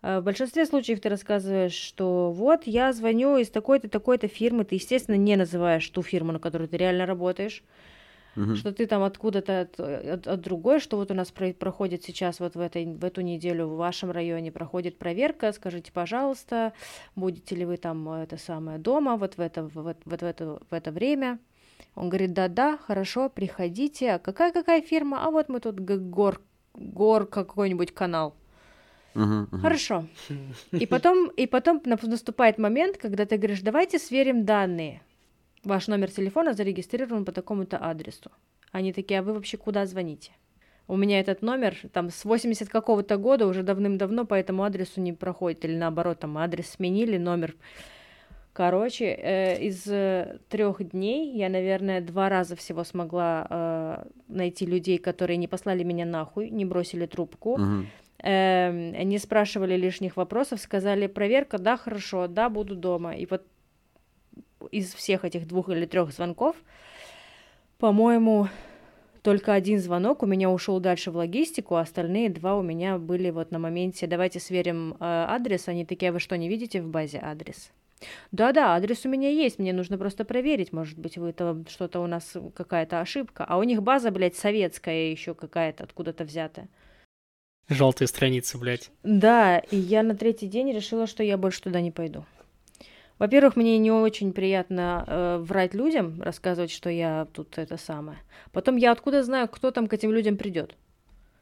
[0.07, 4.77] А, в большинстве случаев ты рассказываешь, что вот я звоню из такой-то, такой-то фирмы, ты,
[4.77, 7.65] естественно, не называешь ту фирму, на которой ты реально работаешь,
[8.37, 8.55] угу.
[8.55, 12.39] что ты там откуда-то от, от, от другой, что вот у нас про, проходит сейчас
[12.39, 16.73] вот в, этой, в эту неделю в вашем районе проходит проверка, скажите, пожалуйста,
[17.17, 20.61] будете ли вы там э, это самое дома вот в это, в, в, в, это,
[20.71, 21.41] в это время.
[21.97, 24.13] Он говорит, да-да, хорошо, приходите.
[24.13, 25.27] А какая-какая фирма?
[25.27, 26.41] А вот мы тут гор,
[26.75, 28.37] гор какой-нибудь канал.
[29.17, 29.61] Uh-huh, uh-huh.
[29.61, 30.05] Хорошо.
[30.73, 35.01] И потом, и потом наступает момент, когда ты говоришь, давайте сверим данные.
[35.65, 38.31] Ваш номер телефона зарегистрирован по такому-то адресу.
[38.73, 40.33] Они такие, а вы вообще куда звоните?
[40.87, 45.13] У меня этот номер там с 80 какого-то года уже давным-давно по этому адресу не
[45.13, 45.65] проходит.
[45.65, 47.57] Или наоборот, там адрес сменили, номер.
[48.53, 54.99] Короче, э, из э, трех дней я, наверное, два раза всего смогла э, найти людей,
[54.99, 57.57] которые не послали меня нахуй, не бросили трубку.
[57.57, 57.87] Uh-huh
[58.27, 63.15] э, не спрашивали лишних вопросов, сказали проверка, да, хорошо, да, буду дома.
[63.15, 63.47] И вот
[64.71, 66.57] из всех этих двух или трех звонков,
[67.79, 68.49] по-моему,
[69.23, 73.31] только один звонок у меня ушел дальше в логистику, а остальные два у меня были
[73.31, 76.89] вот на моменте, давайте сверим э, адрес, они такие, «А вы что, не видите в
[76.89, 77.73] базе адрес?
[78.31, 82.07] Да-да, адрес у меня есть, мне нужно просто проверить, может быть, вы это что-то у
[82.07, 86.69] нас какая-то ошибка, а у них база, блядь, советская еще какая-то откуда-то взятая.
[87.69, 88.91] Желтые страницы, блядь.
[89.03, 92.25] Да, и я на третий день решила, что я больше туда не пойду.
[93.19, 98.19] Во-первых, мне не очень приятно э, врать людям, рассказывать, что я тут это самое.
[98.53, 100.77] Потом я откуда знаю, кто там к этим людям придет.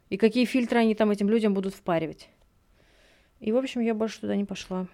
[0.09, 2.29] И какие фильтры они там этим людям будут впаривать.
[3.41, 4.87] И, в общем, я больше туда не пошла.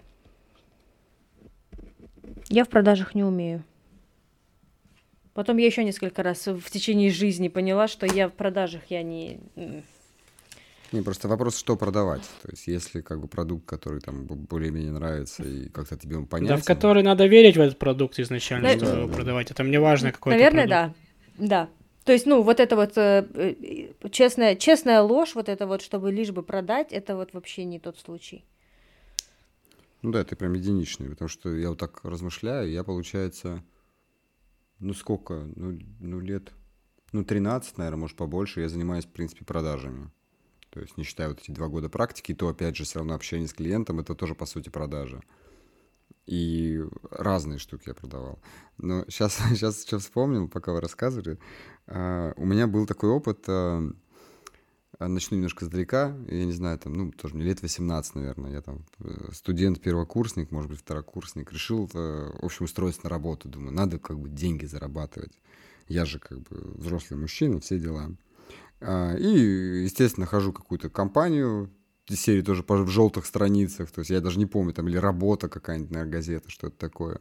[2.49, 3.63] Я в продажах не умею.
[5.35, 9.41] Потом я еще несколько раз в течение жизни поняла, что я в продажах я не...
[10.93, 12.23] Не, просто вопрос, что продавать.
[12.43, 16.57] То есть, если как бы продукт, который там более-менее нравится и как-то тебе он понятен.
[16.57, 19.15] Да, в который надо верить в этот продукт изначально, да, чтобы да, его да.
[19.15, 19.51] продавать.
[19.51, 20.99] Это мне важно какой-то Наверное, продукт.
[21.39, 21.47] да.
[21.47, 21.69] Да.
[22.05, 26.11] То есть, ну, вот это вот э, э, честная, честная ложь, вот это вот, чтобы
[26.11, 28.45] лишь бы продать, это вот вообще не тот случай.
[30.03, 33.63] Ну да, ты прям единичный, потому что я вот так размышляю, я, получается,
[34.79, 36.53] ну сколько, ну, ну лет,
[37.13, 40.11] ну 13, наверное, может побольше, я занимаюсь, в принципе, продажами.
[40.71, 43.49] То есть не считая вот эти два года практики, то опять же все равно общение
[43.49, 45.21] с клиентом это тоже по сути продажа.
[46.27, 46.81] И
[47.11, 48.39] разные штуки я продавал.
[48.79, 51.39] Но сейчас, сейчас что вспомнил, пока вы рассказывали.
[51.87, 53.93] Uh, у меня был такой опыт, uh,
[55.01, 58.85] начну немножко сдалека, я не знаю, там, ну, тоже мне лет 18, наверное, я там
[59.01, 64.21] э, студент-первокурсник, может быть, второкурсник, решил, uh, в общем, устроиться на работу, думаю, надо как
[64.21, 65.33] бы деньги зарабатывать.
[65.89, 68.13] Я же как бы взрослый мужчина, все дела.
[68.81, 71.71] А, и, естественно, нахожу какую-то компанию,
[72.09, 75.91] серии тоже в желтых страницах, то есть я даже не помню, там, или работа какая-нибудь,
[75.91, 77.19] наверное, газета, что-то такое.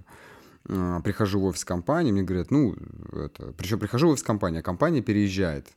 [0.67, 2.75] А, прихожу в офис компании, мне говорят, ну,
[3.13, 3.53] это...
[3.53, 5.67] Причем прихожу в офис компании, а компания переезжает.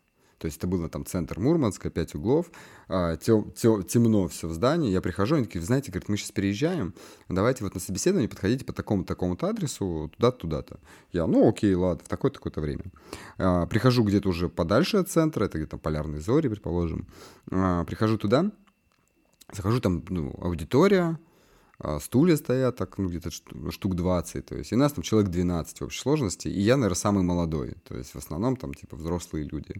[0.42, 2.50] То есть это было там центр Мурманска, пять углов,
[2.88, 4.90] а, тем, тем, темно все в здании.
[4.90, 6.94] Я прихожу, они такие, знаете, говорят, мы сейчас переезжаем,
[7.28, 10.80] давайте вот на собеседование подходите по такому-то такому-то адресу, туда-то, туда-то.
[11.12, 12.82] Я, ну окей, ладно, в такое-то такое-то время.
[13.38, 17.06] А, прихожу где-то уже подальше от центра, это где-то Полярные зори, предположим.
[17.52, 18.50] А, прихожу туда,
[19.52, 21.20] захожу там, ну, аудитория,
[22.00, 23.30] стулья стоят, так, ну, где-то
[23.70, 26.96] штук 20, то есть, и нас там человек 12 в общей сложности, и я, наверное,
[26.96, 29.74] самый молодой, то есть, в основном там, типа, взрослые люди.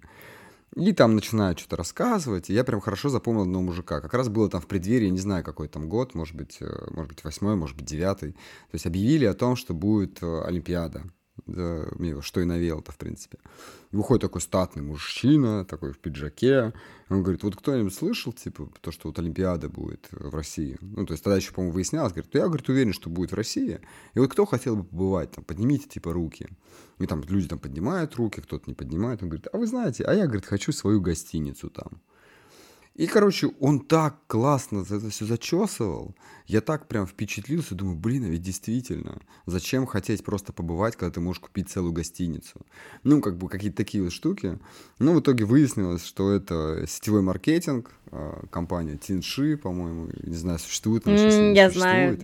[0.75, 4.01] И там начинают что-то рассказывать, и я прям хорошо запомнил одного мужика.
[4.01, 7.11] Как раз было там в преддверии, не знаю, какой там год, может быть, э, может
[7.11, 8.33] быть, восьмой, может быть, девятый.
[8.33, 10.23] То есть объявили о том, что будет
[12.21, 13.39] что и навел-то, в принципе.
[13.91, 16.73] Выходит такой статный мужчина, такой в пиджаке.
[17.09, 20.79] Он говорит, вот кто-нибудь слышал, типа, то, что вот Олимпиада будет в России?
[20.81, 22.13] Ну, то есть тогда еще, по-моему, выяснялось.
[22.13, 23.81] Говорит, я, говорит, уверен, что будет в России.
[24.15, 26.49] И вот кто хотел бы побывать, там, поднимите, типа, руки.
[26.99, 29.23] И там люди там поднимают руки, кто-то не поднимает.
[29.23, 32.01] Он говорит, а вы знаете, а я, говорит, хочу свою гостиницу там.
[32.95, 36.15] И, короче, он так классно это все зачесывал.
[36.47, 41.21] Я так прям впечатлился, думаю, блин, а ведь действительно, зачем хотеть просто побывать, когда ты
[41.21, 42.61] можешь купить целую гостиницу?
[43.03, 44.59] Ну, как бы какие-то такие вот штуки.
[44.99, 51.07] Но в итоге выяснилось, что это сетевой маркетинг, а, компания Тинши, по-моему, не знаю, существует
[51.07, 52.19] она сейчас mm, Я знаю.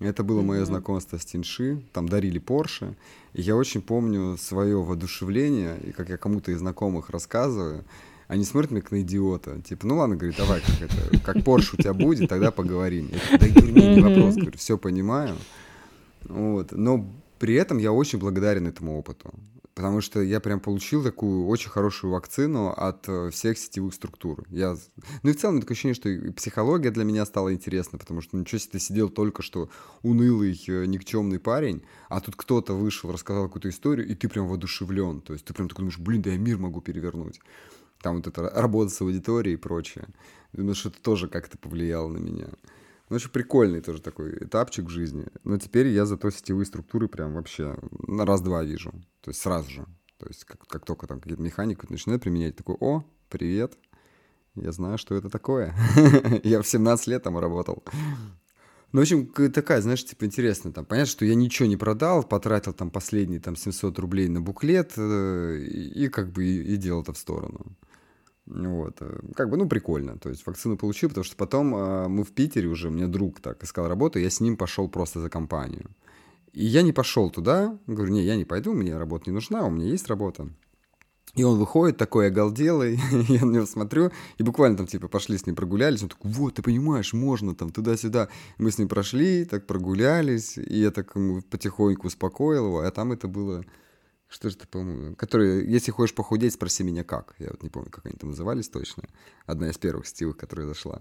[0.00, 2.96] Это было мое знакомство с Тинши, там дарили Порше.
[3.34, 7.84] И я очень помню свое воодушевление, и как я кому-то из знакомых рассказываю,
[8.28, 9.60] они смотрят меня как на идиота.
[9.62, 13.10] Типа, ну ладно, говорит, давай, как это, как Порш у тебя будет, тогда поговорим.
[13.32, 15.34] Я говорю, да, не вопрос, говорю, все понимаю.
[16.24, 16.72] Вот.
[16.72, 19.32] Но при этом я очень благодарен этому опыту.
[19.74, 24.44] Потому что я прям получил такую очень хорошую вакцину от э, всех сетевых структур.
[24.50, 24.76] Я...
[25.22, 28.36] Ну и в целом такое ощущение, что и психология для меня стала интересна, потому что
[28.36, 29.70] ничего себе ты сидел только что
[30.02, 35.20] унылый, э, никчемный парень, а тут кто-то вышел, рассказал какую-то историю, и ты прям воодушевлен.
[35.20, 37.40] То есть ты прям такой думаешь, блин, да я мир могу перевернуть
[38.00, 40.08] там вот эта работа с аудиторией и прочее.
[40.52, 42.48] Думаю, что это тоже как-то повлияло на меня.
[43.08, 45.26] Ну, очень прикольный тоже такой этапчик в жизни.
[45.44, 48.92] Но теперь я зато сетевые структуры прям вообще на раз-два вижу.
[49.22, 49.86] То есть сразу же.
[50.18, 53.78] То есть как, как только там какие-то механику начинаю применять, такой, о, привет,
[54.56, 55.74] я знаю, что это такое.
[56.44, 57.82] я в 17 лет там работал.
[58.92, 62.72] Ну, в общем, такая, знаешь, типа интересно, там, понятно, что я ничего не продал, потратил
[62.72, 67.02] там последние там 700 рублей на буклет э, и, и как бы и, и делал
[67.02, 67.76] это в сторону.
[68.50, 68.96] Вот.
[69.00, 70.18] Э, как бы, ну, прикольно.
[70.18, 73.62] То есть вакцину получил, потому что потом э, мы в Питере уже, мне друг так
[73.62, 75.90] искал работу, я с ним пошел просто за компанию.
[76.52, 79.70] И я не пошел туда, говорю, не, я не пойду, мне работа не нужна, у
[79.70, 80.48] меня есть работа.
[81.34, 85.46] И он выходит такой оголделый, я на него смотрю, и буквально там типа пошли с
[85.46, 88.28] ним прогулялись, он такой, вот, ты понимаешь, можно там туда-сюда.
[88.56, 93.12] Мы с ним прошли, так прогулялись, и я так ему потихоньку успокоил его, а там
[93.12, 93.62] это было
[94.28, 97.34] что же это, по-моему, которые, если хочешь похудеть, спроси меня как.
[97.38, 99.04] Я вот не помню, как они там назывались точно.
[99.46, 100.98] Одна из первых стилов, которая зашла.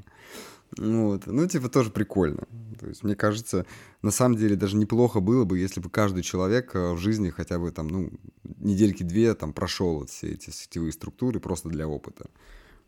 [0.78, 1.28] Вот.
[1.28, 2.48] Ну, типа, тоже прикольно.
[2.80, 3.66] То есть, мне кажется,
[4.02, 7.60] на самом деле даже неплохо было бы, если бы каждый человек э, в жизни хотя
[7.60, 8.12] бы там, ну,
[8.44, 12.30] недельки-две там прошел вот все эти сетевые структуры просто для опыта.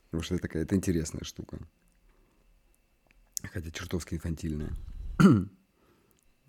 [0.06, 1.60] Потому что это такая, это интересная штука.
[3.43, 4.71] Хотя чертовски инфантильная.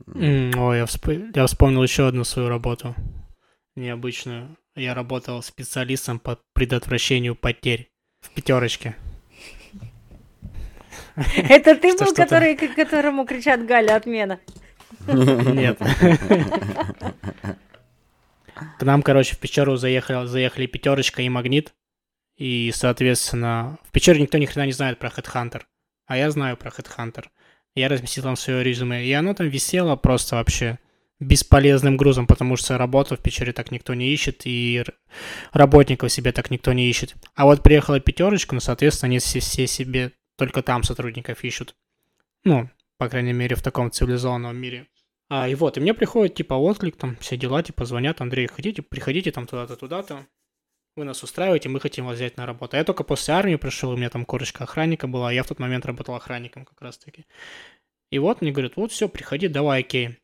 [0.07, 1.09] Ой, я, всп...
[1.35, 2.95] я вспомнил еще одну свою работу
[3.81, 4.57] необычную.
[4.77, 7.91] Я работал специалистом по предотвращению потерь
[8.21, 8.97] в пятерочке.
[11.37, 14.41] Это ты был, который, которому кричат Галя отмена?
[15.07, 15.79] Нет.
[18.79, 21.75] К нам, короче, в пещеру заехали, заехали пятерочка и магнит.
[22.37, 25.63] И, соответственно, в пещере никто ни хрена не знает про Headhunter.
[26.07, 27.27] А я знаю про Headhunter.
[27.75, 29.05] Я разместил там свое резюме.
[29.05, 30.79] И оно там висело просто вообще
[31.21, 34.83] бесполезным грузом, потому что работу в пещере так никто не ищет, и
[35.53, 37.15] работников себе так никто не ищет.
[37.35, 41.77] А вот приехала пятерочка, ну, соответственно, они все, все себе только там сотрудников ищут.
[42.45, 44.87] Ну, по крайней мере, в таком цивилизованном мире.
[45.29, 48.83] А, и вот, и мне приходит, типа, отклик, там, все дела, типа, звонят, Андрей, хотите,
[48.83, 50.27] приходите там туда-то, туда-то,
[50.97, 52.77] вы нас устраиваете, мы хотим вас взять на работу.
[52.77, 55.59] Я только после армии пришел, у меня там корочка охранника была, а я в тот
[55.59, 57.27] момент работал охранником как раз-таки.
[58.11, 60.19] И вот мне говорят, вот все, приходи, давай, окей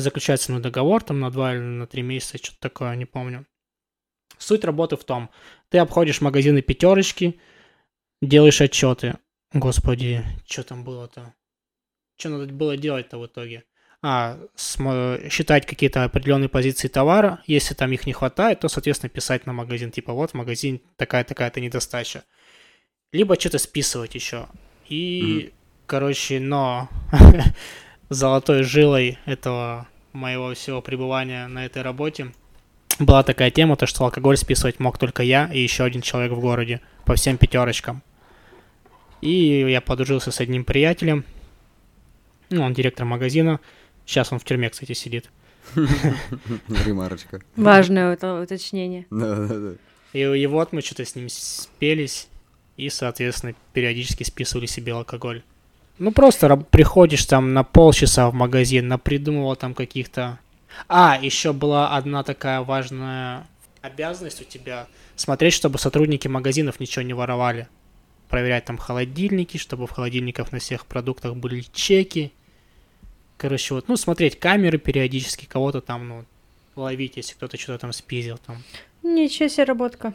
[0.00, 3.46] заключается на договор там на два или на три месяца, что-то такое, не помню.
[4.38, 5.30] Суть работы в том,
[5.68, 7.40] ты обходишь магазины пятерочки,
[8.20, 9.18] делаешь отчеты.
[9.52, 11.34] Господи, что там было-то?
[12.16, 13.64] Что надо было делать-то в итоге?
[14.02, 17.42] А, см- считать какие-то определенные позиции товара.
[17.46, 19.90] Если там их не хватает, то, соответственно, писать на магазин.
[19.90, 22.24] Типа, вот в магазин такая-такая-то недостача.
[23.12, 24.46] Либо что-то списывать еще.
[24.88, 25.52] И, mm-hmm.
[25.86, 26.90] короче, но
[28.14, 32.32] золотой жилой этого моего всего пребывания на этой работе
[32.98, 36.40] была такая тема, то что алкоголь списывать мог только я и еще один человек в
[36.40, 38.02] городе по всем пятерочкам.
[39.20, 41.24] И я подружился с одним приятелем.
[42.50, 43.58] Ну, он директор магазина.
[44.06, 45.30] Сейчас он в тюрьме, кстати, сидит.
[45.74, 47.40] Ремарочка.
[47.56, 49.06] Важное это уточнение.
[49.10, 49.72] Да, да, да.
[50.12, 52.28] И, и вот мы что-то с ним спелись
[52.76, 55.42] и, соответственно, периодически списывали себе алкоголь.
[55.98, 60.38] Ну, просто приходишь там на полчаса в магазин, напридумывал там каких-то...
[60.88, 63.46] А, еще была одна такая важная
[63.80, 67.68] обязанность у тебя смотреть, чтобы сотрудники магазинов ничего не воровали.
[68.28, 72.32] Проверять там холодильники, чтобы в холодильниках на всех продуктах были чеки.
[73.36, 76.24] Короче, вот, ну, смотреть камеры периодически, кого-то там, ну,
[76.76, 78.62] ловить, если кто-то что-то там спиздил там.
[79.02, 80.14] Ничего себе работка.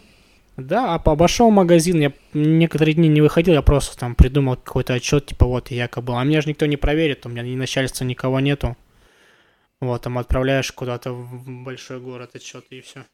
[0.59, 5.27] Да, а обошел магазин, я некоторые дни не выходил, я просто там придумал какой-то отчет,
[5.27, 6.19] типа вот якобы.
[6.19, 8.75] А меня же никто не проверит, у меня ни начальства никого нету.
[9.81, 13.05] Вот, там отправляешь куда-то в большой город отчет и все.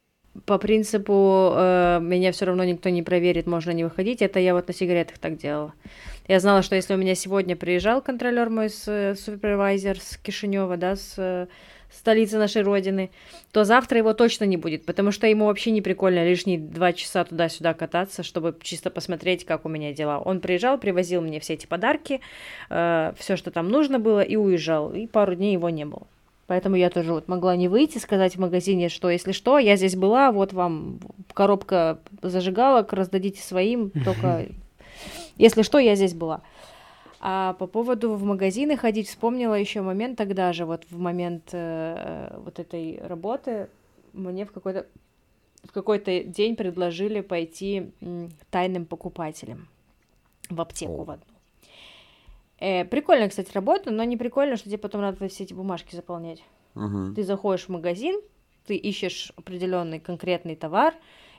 [0.46, 4.22] по принципу э, меня все равно никто не проверит, можно не выходить.
[4.22, 5.74] Это я вот на сигаретах так делала.
[6.28, 10.76] Я знала, что если у меня сегодня приезжал контролер мой с э, супервайзер с Кишинева,
[10.76, 11.48] да, с э,
[11.92, 13.12] столицы нашей родины,
[13.52, 17.24] то завтра его точно не будет, потому что ему вообще не прикольно лишние два часа
[17.24, 20.20] туда-сюда кататься, чтобы чисто посмотреть, как у меня дела.
[20.20, 22.22] Он приезжал, привозил мне все эти подарки,
[22.70, 24.94] э, все, что там нужно было, и уезжал.
[24.94, 26.08] И пару дней его не было.
[26.48, 29.96] Поэтому я тоже вот могла не выйти, сказать в магазине, что если что, я здесь
[29.96, 31.00] была, вот вам
[31.34, 34.46] коробка зажигалок, раздадите своим, только
[35.38, 36.42] если что, я здесь была.
[37.28, 42.38] А по поводу в магазины ходить, вспомнила еще момент тогда же, вот в момент э,
[42.38, 43.67] вот этой работы,
[44.13, 44.86] мне в какой-то
[45.63, 47.91] в какой-то день предложили пойти
[48.51, 49.67] тайным покупателем
[50.51, 51.03] в аптеку О.
[51.03, 51.26] в одну.
[52.59, 56.43] Э, прикольная, кстати, работа, но не прикольно, что тебе потом надо все эти бумажки заполнять.
[56.76, 57.15] Мгм.
[57.15, 58.21] Ты заходишь в магазин,
[58.67, 60.93] ты ищешь определенный конкретный товар,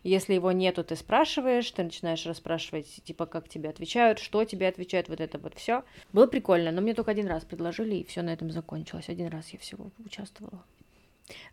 [0.08, 5.08] если его нету, ты спрашиваешь, ты начинаешь расспрашивать, типа, как тебе отвечают, что тебе отвечают,
[5.08, 5.82] вот это вот все.
[6.12, 9.08] Было прикольно, но мне только один раз предложили, и все на этом закончилось.
[9.08, 10.62] Один раз я всего участвовала.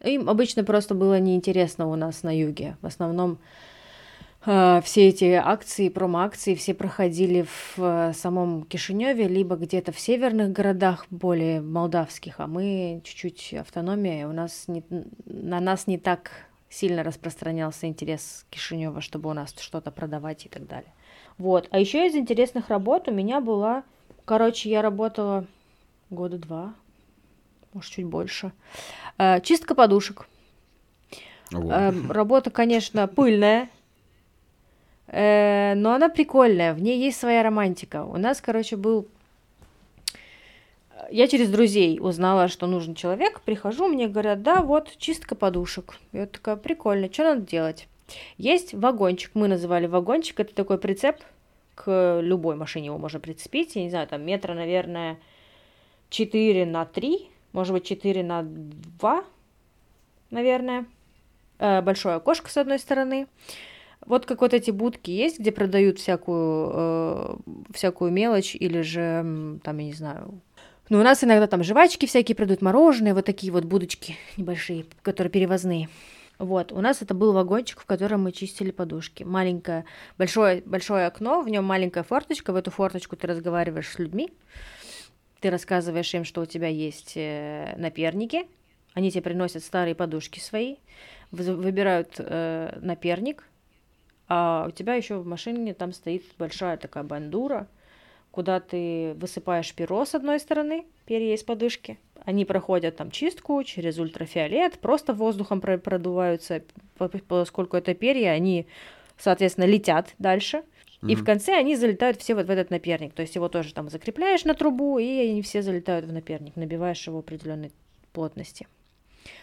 [0.03, 2.77] Им обычно просто было неинтересно у нас на юге.
[2.81, 3.39] В основном
[4.45, 10.51] э, все эти акции, промо-акции, все проходили в э, самом Кишиневе, либо где-то в северных
[10.51, 14.83] городах, более молдавских, а мы чуть-чуть автономия, у нас не,
[15.25, 16.31] на нас не так
[16.73, 20.91] сильно распространялся интерес Кишинева, чтобы у нас что-то продавать и так далее.
[21.37, 21.67] Вот.
[21.71, 23.83] А еще из интересных работ у меня была...
[24.25, 25.45] Короче, я работала
[26.09, 26.73] года два,
[27.73, 28.53] может, чуть больше.
[29.17, 30.27] Э, Чистка подушек.
[31.51, 31.71] Вот.
[31.71, 33.69] Эм, Работа, конечно, пыльная,
[35.07, 38.05] э, но она прикольная, в ней есть своя романтика.
[38.05, 39.07] У нас, короче, был...
[41.11, 45.97] Я через друзей узнала, что нужен человек, прихожу, мне говорят, да, вот, чистка подушек.
[46.11, 47.87] Я такая, прикольно, что надо делать?
[48.37, 51.17] Есть вагончик, мы называли вагончик, это такой прицеп,
[51.75, 55.17] к любой машине его можно прицепить, я не знаю, там метра, наверное,
[56.09, 59.23] 4 на 3, может быть, 4 на 2,
[60.29, 60.85] наверное.
[61.59, 63.27] Э, Большое окошко с одной стороны.
[64.05, 67.35] Вот как вот эти будки есть, где продают всякую, э,
[67.73, 70.41] всякую мелочь или же, там, я не знаю,
[70.93, 75.31] ну, у нас иногда там жвачки всякие продают, мороженое, вот такие вот будочки небольшие, которые
[75.31, 75.89] перевозные.
[76.37, 79.23] Вот, у нас это был вагончик, в котором мы чистили подушки.
[79.23, 79.85] Маленькое,
[80.19, 84.29] большое, большое окно, в нем маленькая форточка, в эту форточку ты разговариваешь с людьми,
[85.39, 88.45] ты рассказываешь им, что у тебя есть э, наперники,
[88.93, 90.75] они тебе приносят старые подушки свои,
[91.31, 93.45] выбирают э, наперник,
[94.27, 97.67] а у тебя еще в машине там стоит большая такая бандура,
[98.33, 101.99] куда ты высыпаешь перо с одной стороны, перья из подушки.
[102.25, 106.63] Они проходят там чистку через ультрафиолет, просто воздухом про- продуваются,
[106.97, 108.65] по- поскольку это перья, они,
[109.19, 110.63] соответственно, летят дальше.
[111.07, 113.13] И в конце они залетают все вот в этот наперник.
[113.13, 117.05] То есть его тоже там закрепляешь на трубу, и они все залетают в наперник, набиваешь
[117.05, 117.71] его определенной
[118.13, 118.67] плотности.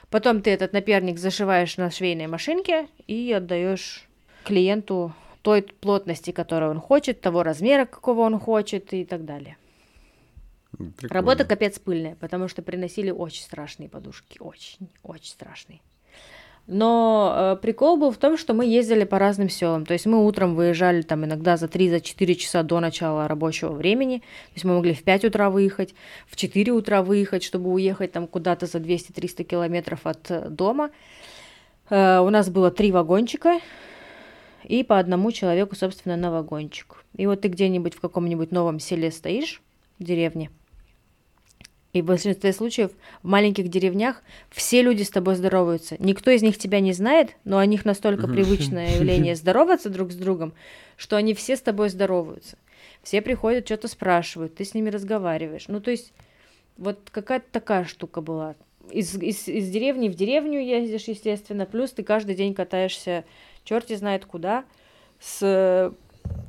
[0.08, 4.08] Потом ты этот наперник зашиваешь на швейной машинке и отдаешь
[4.42, 5.12] клиенту
[5.42, 9.56] той плотности, которую он хочет, того размера, какого он хочет и так далее.
[10.72, 11.14] Прикольно.
[11.14, 15.80] Работа капец пыльная, потому что приносили очень страшные подушки, очень, очень страшные.
[16.66, 19.84] Но э, прикол был в том, что мы ездили по разным селам.
[19.84, 24.18] То есть мы утром выезжали там иногда за 3-4 часа до начала рабочего времени.
[24.18, 25.94] То есть мы могли в 5 утра выехать,
[26.28, 30.90] в 4 утра выехать, чтобы уехать там куда-то за 200-300 километров от э, дома.
[31.88, 33.58] Э, у нас было три вагончика,
[34.64, 37.04] и по одному человеку, собственно, на вагончик.
[37.16, 39.62] И вот ты где-нибудь в каком-нибудь новом селе стоишь,
[39.98, 40.50] в деревне,
[41.92, 42.92] и в большинстве случаев
[43.22, 45.96] в маленьких деревнях все люди с тобой здороваются.
[45.98, 50.14] Никто из них тебя не знает, но у них настолько привычное явление здороваться друг с
[50.14, 50.52] другом,
[50.96, 52.58] что они все с тобой здороваются.
[53.02, 55.66] Все приходят, что-то спрашивают, ты с ними разговариваешь.
[55.66, 56.12] Ну, то есть,
[56.76, 58.54] вот какая-то такая штука была.
[58.90, 63.24] Из, из, из деревни в деревню ездишь, естественно, плюс ты каждый день катаешься
[63.64, 64.64] черти знает куда,
[65.18, 65.92] с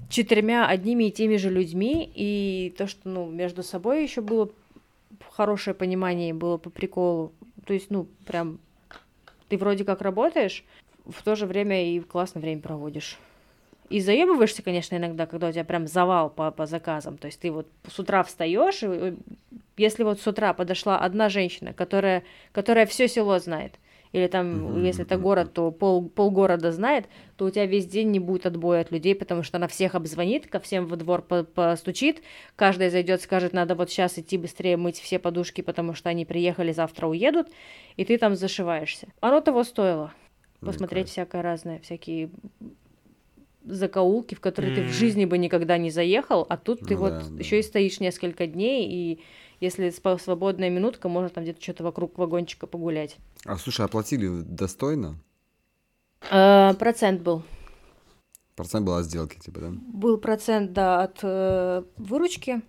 [0.10, 4.50] четырьмя одними и теми же людьми, и то, что, ну, между собой еще было
[5.30, 7.32] хорошее понимание, было по приколу.
[7.66, 8.60] То есть, ну, прям,
[9.50, 10.64] ты вроде как работаешь,
[11.06, 13.18] в то же время и классно время проводишь.
[13.90, 17.18] И заебываешься, конечно, иногда, когда у тебя прям завал по, по заказам.
[17.18, 19.16] То есть ты вот с утра встаешь, э,
[19.76, 23.74] если вот с утра подошла одна женщина, которая, которая все село знает,
[24.12, 27.06] или там, Мгм, если это город, то пол, полгорода знает,
[27.38, 30.48] то у тебя весь день не будет отбоя от людей, потому что она всех обзвонит,
[30.48, 32.22] ко всем во двор по- постучит,
[32.56, 36.72] каждая зайдет, скажет, надо вот сейчас идти быстрее мыть все подушки, потому что они приехали,
[36.72, 37.48] завтра уедут,
[37.96, 39.08] и ты там зашиваешься.
[39.22, 40.14] Оно того стоило.
[40.60, 42.30] посмотреть всякое разное, всякие
[43.64, 47.14] закоулки, в которые ты в жизни бы никогда не заехал, а тут ты Ну вот
[47.14, 47.44] да, да.
[47.44, 49.20] еще и стоишь несколько дней, и
[49.62, 53.18] если свободная минутка, можно там где-то что-то вокруг вагончика погулять.
[53.46, 55.18] А слушай, оплатили достойно?
[56.30, 57.44] Э, процент был.
[58.56, 59.68] Процент была от сделки, типа, да?
[59.72, 62.62] Был процент, да, от э, выручки.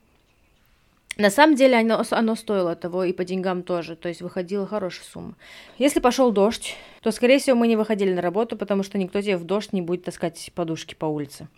[1.16, 5.04] На самом деле оно, оно стоило того и по деньгам тоже, то есть выходила хорошая
[5.04, 5.36] сумма.
[5.76, 9.36] Если пошел дождь, то, скорее всего, мы не выходили на работу, потому что никто тебе
[9.36, 11.48] в дождь не будет таскать подушки по улице.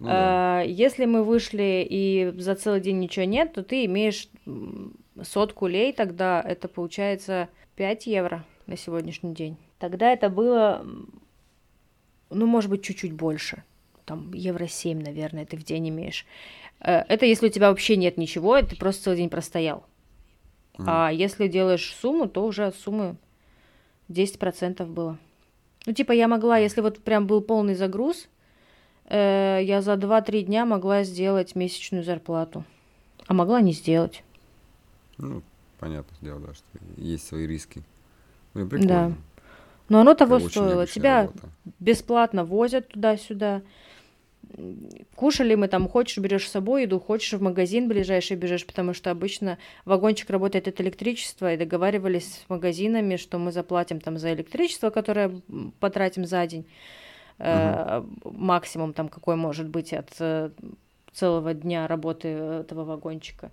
[0.00, 0.60] Ну да.
[0.60, 4.28] А, Если мы вышли и за целый день ничего нет, то ты имеешь
[5.22, 9.56] сотку лей, тогда это получается 5 евро на сегодняшний день.
[9.78, 10.84] Тогда это было,
[12.30, 13.62] ну, может быть, чуть-чуть больше.
[14.04, 16.26] Там евро 7, наверное, ты в день имеешь.
[16.80, 19.84] Э, Это если у тебя вообще нет ничего, ты просто целый день простоял.
[20.78, 23.16] А если делаешь сумму, то уже от суммы
[24.08, 25.18] 10% было.
[25.86, 28.28] Ну, типа, я могла, если вот прям был полный загруз,
[29.08, 32.64] э, я за 2-3 дня могла сделать месячную зарплату.
[33.26, 34.22] А могла не сделать.
[35.18, 35.42] Ну,
[35.78, 36.64] понятное дело, да, что
[36.96, 37.82] есть свои риски.
[38.54, 39.16] Блин, прикольно.
[39.88, 40.86] Но оно того Очень стоило.
[40.86, 41.48] Тебя работа.
[41.78, 43.62] бесплатно возят туда-сюда.
[45.14, 49.10] Кушали мы там, хочешь, берешь с собой еду, хочешь в магазин ближайший бежишь, потому что
[49.10, 54.90] обычно вагончик работает от электричества, и договаривались с магазинами, что мы заплатим там за электричество,
[54.90, 55.40] которое
[55.80, 56.64] потратим за день,
[57.38, 60.50] Э, максимум там какой может быть от э,
[61.12, 63.50] целого дня работы этого вагончика.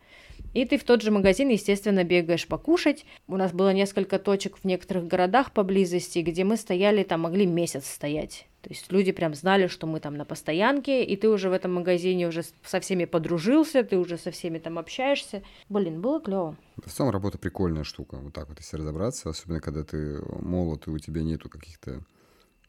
[0.53, 3.05] И ты в тот же магазин, естественно, бегаешь покушать.
[3.27, 7.89] У нас было несколько точек в некоторых городах поблизости, где мы стояли, там могли месяц
[7.89, 8.47] стоять.
[8.61, 11.73] То есть люди прям знали, что мы там на постоянке, и ты уже в этом
[11.73, 15.41] магазине уже со всеми подружился, ты уже со всеми там общаешься.
[15.67, 16.55] Блин, было клево.
[16.77, 20.91] В целом работа прикольная штука, вот так вот если разобраться, особенно когда ты молод и
[20.91, 22.03] у тебя нету каких-то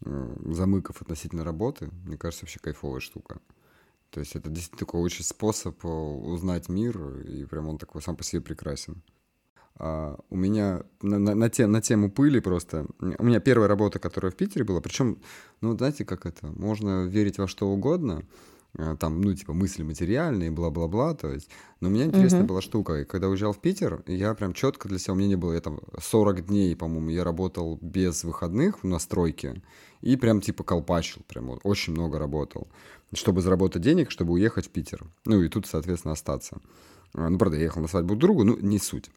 [0.01, 3.41] замыков относительно работы, мне кажется, вообще кайфовая штука.
[4.11, 8.17] То есть это действительно такой очень способ э, узнать мир, и прям он такой сам
[8.17, 9.03] по себе прекрасен.
[9.77, 12.87] А, у меня на, на, на, те- на тему пыли просто...
[13.01, 15.19] У меня первая работа, которая в Питере была, причем,
[15.61, 18.54] ну, знаете, как это, можно верить во что угодно, э,
[18.99, 21.49] там, ну, типа, мысли материальные, бла-бла-бла, то есть...
[21.81, 22.49] Но у меня интересная Мгм.
[22.49, 25.37] была штука, и когда уезжал в Питер, я прям четко для себя, у меня не
[25.37, 29.63] было, я там 40 дней, по-моему, я работал без выходных на стройке,
[30.01, 32.67] и прям, типа, колпачил, прям вот, очень много работал,
[33.13, 36.59] чтобы заработать денег, чтобы уехать в Питер, ну, и тут, соответственно, остаться.
[37.15, 39.11] А, Ну, правда, я ехал на свадьбу к другу, ну, не суть.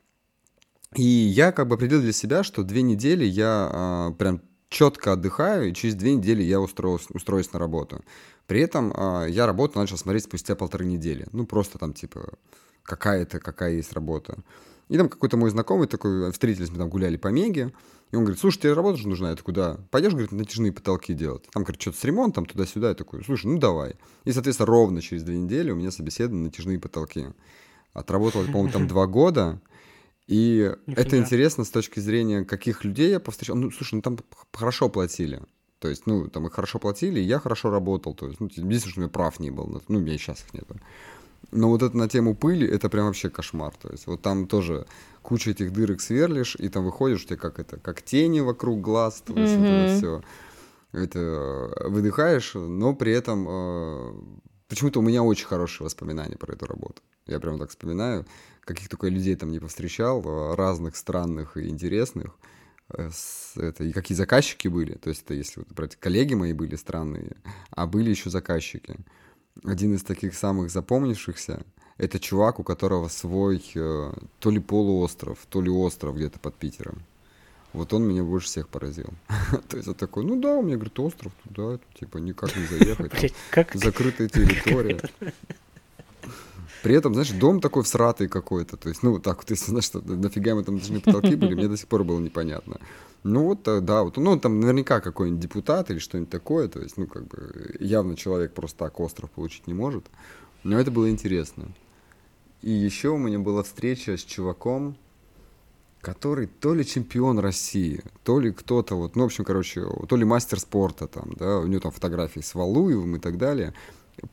[0.95, 5.70] И я как бы определил для себя, что две недели я а, прям четко отдыхаю,
[5.70, 8.03] и через две недели я устроюсь, устроюсь на работу.
[8.47, 11.27] При этом а, я работу начал смотреть спустя полторы недели.
[11.33, 12.33] Ну, просто там, типа,
[12.83, 14.39] какая-то, какая есть работа.
[14.89, 17.73] И там какой-то мой знакомый такой, встретились, мы там гуляли по Меге,
[18.11, 19.31] и он говорит, слушай, тебе работа же нужна?
[19.31, 19.77] Я такой, да.
[19.91, 21.43] Пойдешь, говорит, натяжные потолки делать?
[21.51, 22.89] Там, говорит, что-то с ремонтом, туда-сюда.
[22.89, 23.95] Я такой, слушай, ну давай.
[24.23, 27.27] И, соответственно, ровно через две недели у меня собеседование на натяжные потолки.
[27.91, 29.61] Отработал, по-моему, там два года.
[30.25, 31.17] И это Нифига.
[31.17, 33.57] интересно с точки зрения, каких людей я повстречал.
[33.57, 34.17] Ну, слушай, ну там
[34.53, 35.41] хорошо платили.
[35.80, 38.15] То есть, ну, там и хорошо платили, и я хорошо работал.
[38.15, 39.82] То есть, ну, единственное, что у меня прав не было.
[39.88, 40.75] Ну, у меня и сейчас их нету.
[41.51, 43.73] Но вот это на тему пыли, это прям вообще кошмар.
[43.80, 44.88] То есть, вот там тоже
[45.21, 49.21] куча этих дырок сверлишь, и там выходишь, у тебя как это, как тени вокруг глаз,
[49.25, 50.21] то есть, вот это все.
[50.93, 54.13] Это э, выдыхаешь, но при этом э,
[54.69, 57.01] почему-то у меня очень хорошие воспоминания про эту работу.
[57.28, 58.25] Я прям так вспоминаю,
[58.61, 62.28] каких только людей там не повстречал, э, разных странных и интересных.
[62.28, 62.57] э,
[62.89, 64.93] с- это, и какие заказчики были.
[64.93, 67.35] То есть это если вот брать, коллеги мои были странные,
[67.71, 68.95] а были еще заказчики.
[69.63, 71.63] Один из таких самых запомнившихся
[71.97, 77.01] это чувак, у которого свой э, то ли полуостров, то ли остров где-то под Питером.
[77.73, 79.09] Вот он меня больше всех поразил.
[79.69, 83.33] То есть он такой, ну да, у меня, говорит, остров туда, типа, никак не заехать.
[83.73, 85.01] Закрытая территория.
[86.84, 88.78] При этом, знаешь, дом такой всратый какой-то.
[88.78, 91.78] То есть, ну, так вот, если, знаешь, нафига мы там должны потолки были, мне до
[91.78, 92.80] сих пор было непонятно.
[93.24, 96.68] Ну, вот, э, да, вот, ну, там наверняка какой-нибудь депутат или что-нибудь такое.
[96.68, 100.05] То есть, ну, как бы, явно человек просто так остров получить не может.
[100.63, 101.65] Но это было интересно.
[102.61, 104.97] И еще у меня была встреча с чуваком,
[106.01, 110.26] который то ли чемпион России, то ли кто-то вот, ну, в общем, короче, то ли
[110.26, 113.74] мастер спорта там, да, у него там фотографии с Валуевым и так далее.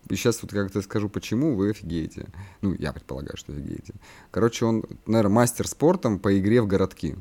[0.09, 2.27] И сейчас вот как-то скажу, почему, вы офигеете.
[2.63, 3.95] Ну, я предполагаю, что офигеете.
[4.31, 7.17] Короче, он, наверное, мастер спортом по игре в городки.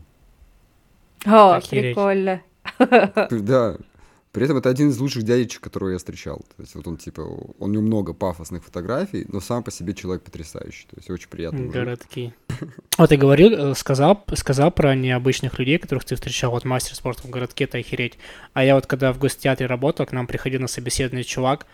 [1.26, 1.96] О, Охереть.
[1.96, 2.42] прикольно.
[3.32, 3.78] Да.
[4.34, 6.40] При этом это один из лучших дядечек, которого я встречал.
[6.58, 9.94] То есть вот он, типа, он, у него много пафосных фотографий, но сам по себе
[9.94, 10.88] человек потрясающий.
[10.88, 11.70] То есть очень приятный.
[11.70, 12.34] Городки.
[12.98, 17.24] Вот ты говорил, э, сказал, сказал про необычных людей, которых ты встречал, вот мастер спорта
[17.28, 18.20] в городке, это охереть.
[18.54, 21.66] А я вот когда в гостеатре работал, к нам приходил на собеседование чувак,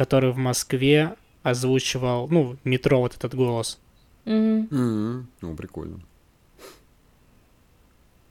[0.00, 3.78] который в Москве озвучивал, ну, метро вот этот голос.
[4.24, 4.68] Мгм.
[4.70, 5.26] Мгм.
[5.42, 6.00] Ну, прикольно.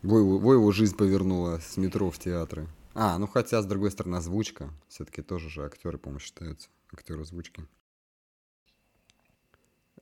[0.01, 2.67] Во его, во его жизнь повернула с метро в театры.
[2.95, 4.71] А, ну хотя, с другой стороны, озвучка.
[4.87, 6.69] Все-таки тоже же актеры, по-моему, считаются.
[6.91, 7.63] Актеры озвучки.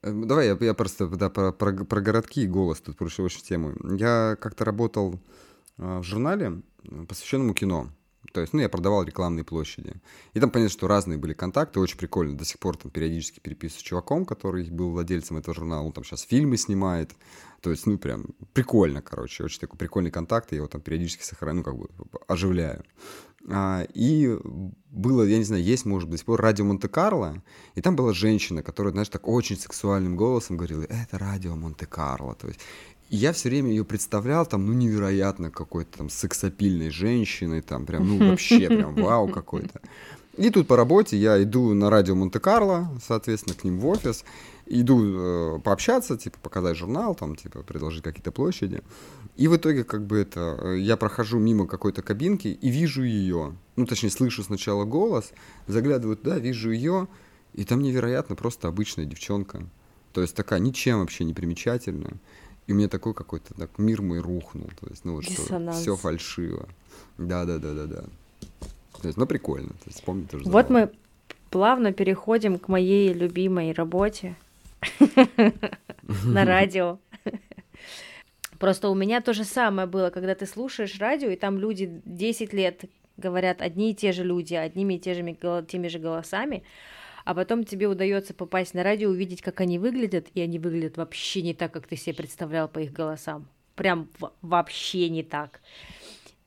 [0.00, 3.42] Э, Давай я, я просто да, про, про, про городки и голос тут поручил очень
[3.42, 3.74] тему.
[3.94, 5.20] Я как-то работал
[5.76, 6.62] а, в журнале,
[7.06, 7.90] посвященному кино.
[8.32, 9.94] То есть, ну, я продавал рекламные площади.
[10.34, 12.36] И там понятно, что разные были контакты, очень прикольно.
[12.36, 15.84] До сих пор там периодически переписываюсь с чуваком, который был владельцем этого журнала.
[15.84, 17.12] Он там сейчас фильмы снимает.
[17.60, 19.44] То есть, ну, прям прикольно, короче.
[19.44, 20.52] Очень такой прикольный контакт.
[20.52, 21.88] Я его там периодически сохраняю, ну, как бы
[22.26, 22.84] оживляю.
[23.50, 24.36] А, и
[24.90, 27.42] было, я не знаю, есть, может до сих пор радио Монте-Карло,
[27.74, 32.48] и там была женщина, которая, знаешь, так очень сексуальным голосом говорила, это радио Монте-Карло, то
[32.48, 32.60] есть
[33.10, 38.30] я все время ее представлял там, ну, невероятно какой-то там сексапильной женщиной, там прям, ну,
[38.30, 39.80] вообще прям вау какой-то.
[40.36, 44.24] И тут по работе я иду на радио Монте-Карло, соответственно, к ним в офис,
[44.66, 48.82] иду э, пообщаться, типа, показать журнал, там, типа, предложить какие-то площади.
[49.36, 53.56] И в итоге, как бы это, э, я прохожу мимо какой-то кабинки и вижу ее.
[53.74, 55.32] Ну, точнее, слышу сначала голос,
[55.66, 57.08] заглядываю туда, вижу ее,
[57.54, 59.66] и там невероятно просто обычная девчонка.
[60.12, 62.14] То есть такая ничем вообще не примечательная.
[62.68, 64.70] И у меня такой какой-то так мир мой рухнул.
[64.80, 66.68] То есть, ну вот что все фальшиво.
[67.16, 68.04] Да, да, да, да, да.
[69.00, 69.70] То есть, ну прикольно.
[69.70, 70.44] То есть, помню тоже.
[70.44, 70.80] Вот забавно.
[70.80, 70.98] мы
[71.50, 74.36] плавно переходим к моей любимой работе
[76.24, 76.98] на радио.
[78.58, 82.52] Просто у меня то же самое было, когда ты слушаешь радио, и там люди 10
[82.52, 82.84] лет
[83.16, 86.64] говорят одни и те же люди, одними и те же, гол- теми же голосами,
[87.28, 91.42] а потом тебе удается попасть на радио, увидеть, как они выглядят, и они выглядят вообще
[91.42, 93.46] не так, как ты себе представлял по их голосам.
[93.74, 94.08] Прям
[94.40, 95.60] вообще не так.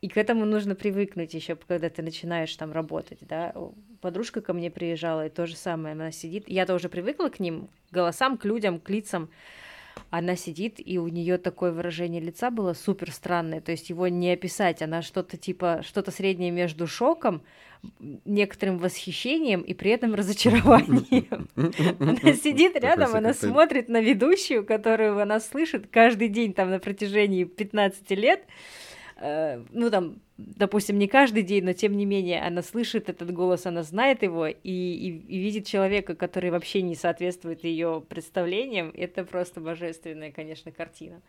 [0.01, 3.53] И к этому нужно привыкнуть еще, когда ты начинаешь там работать, да.
[4.01, 6.49] Подружка ко мне приезжала, и то же самое, она сидит.
[6.49, 9.29] Я-то уже привыкла к ним, к голосам, к людям, к лицам.
[10.11, 14.33] Она сидит, и у нее такое выражение лица было супер странное, то есть его не
[14.33, 14.81] описать.
[14.81, 17.41] Она что-то типа, что-то среднее между шоком,
[18.25, 21.47] некоторым восхищением и при этом разочарованием.
[21.99, 27.45] Она сидит рядом, она смотрит на ведущую, которую она слышит каждый день там на протяжении
[27.45, 28.43] 15 лет.
[29.15, 30.17] Э, Ну, там,
[30.55, 34.47] допустим, не каждый день, но тем не менее, она слышит этот голос, она знает его
[34.47, 38.91] и, и, и видит человека, который вообще не соответствует ее представлениям.
[38.95, 41.21] Это просто божественная, конечно, картина.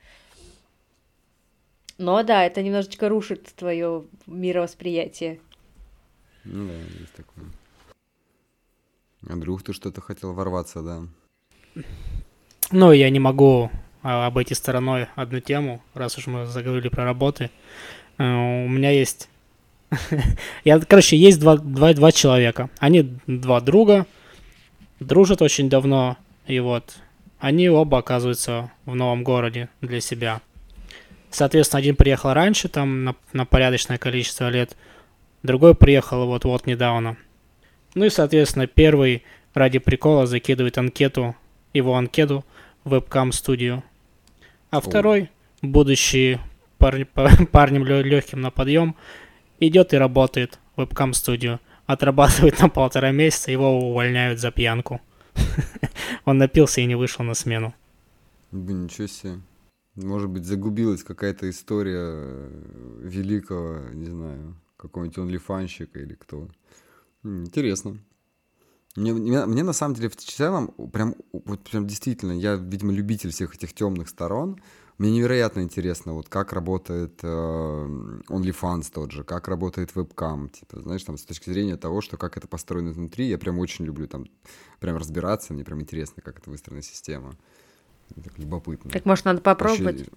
[1.98, 5.40] Но да, это немножечко рушит твое мировосприятие.
[6.44, 7.44] Ну да, есть такое.
[9.28, 11.82] Андрюх, ты что-то хотел ворваться, да?
[12.72, 13.70] Ну, я не могу
[14.02, 17.50] а, обойти стороной одну тему, раз уж мы заговорили про работы.
[18.22, 19.28] Э, У меня есть...
[20.64, 22.70] Я, короче, есть два, два, два человека.
[22.78, 24.06] Они два друга,
[25.00, 26.16] дружат очень давно,
[26.46, 26.96] и вот
[27.40, 30.40] они оба оказываются в новом городе для себя.
[31.30, 34.76] Соответственно, один приехал раньше, там, на, на порядочное количество лет,
[35.42, 37.16] другой приехал вот-вот недавно.
[37.94, 41.34] Ну и, соответственно, первый ради прикола закидывает анкету,
[41.74, 42.44] его анкету
[42.84, 43.82] в вебкам-студию.
[44.70, 46.40] А второй, будучи
[46.82, 48.96] пар- па- парнем легким на подъем,
[49.60, 51.60] идет и работает в вебкам-студию.
[51.86, 55.00] Отрабатывает на полтора месяца, его увольняют за пьянку.
[56.24, 57.74] Он напился и не вышел на смену.
[58.50, 59.40] Блин, ничего себе.
[59.94, 66.48] Может быть, загубилась какая-то история э, великого, не знаю, какого-нибудь онлифанщика или кто.
[67.24, 67.98] Интересно.
[68.96, 73.30] Мне, мне, мне на самом деле в целом прям, вот прям действительно, я, видимо, любитель
[73.30, 74.60] всех этих темных сторон.
[75.02, 81.02] Мне невероятно интересно, вот как работает э, OnlyFans тот же, как работает вебкам, типа, знаешь,
[81.02, 84.26] там с точки зрения того, что как это построено изнутри, я прям очень люблю там
[84.78, 87.34] прям разбираться, мне прям интересно, как это выстроена система.
[88.14, 88.92] Так любопытно.
[88.92, 90.10] Так, может, надо попробовать, Вообще,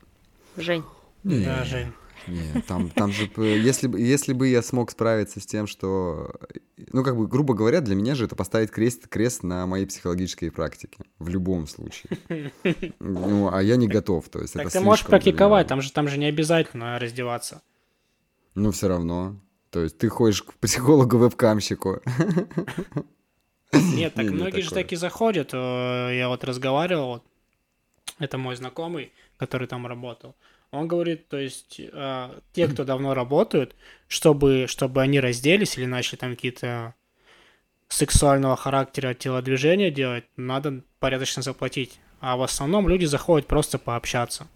[0.56, 0.84] Жень?
[1.26, 1.92] Не, Да, Жень.
[2.28, 6.34] не, там, там же, если, бы- если бы я смог справиться с тем, что,
[6.92, 10.52] ну, как бы, грубо говоря, для меня же это поставить крест, крест на моей психологической
[10.52, 12.20] практике, в любом случае.
[13.00, 16.08] Ну, а я не готов, то есть Так это ты можешь практиковать, там же, там
[16.08, 17.62] же не обязательно раздеваться.
[18.56, 19.36] Ну, все равно.
[19.70, 22.02] То есть ты ходишь к психологу-вебкамщику.
[23.74, 24.84] Нет, так многие же такое.
[24.84, 25.50] так и заходят.
[25.54, 27.22] Э, Я вот разговаривал,
[28.20, 30.36] это мой знакомый, который там работал.
[30.72, 33.76] Он говорит, то есть э, те, кто давно работают,
[34.08, 36.96] чтобы, чтобы они разделись или начали там какие-то
[37.88, 44.48] сексуального характера телодвижения делать, надо порядочно заплатить а в основном люди заходят просто пообщаться.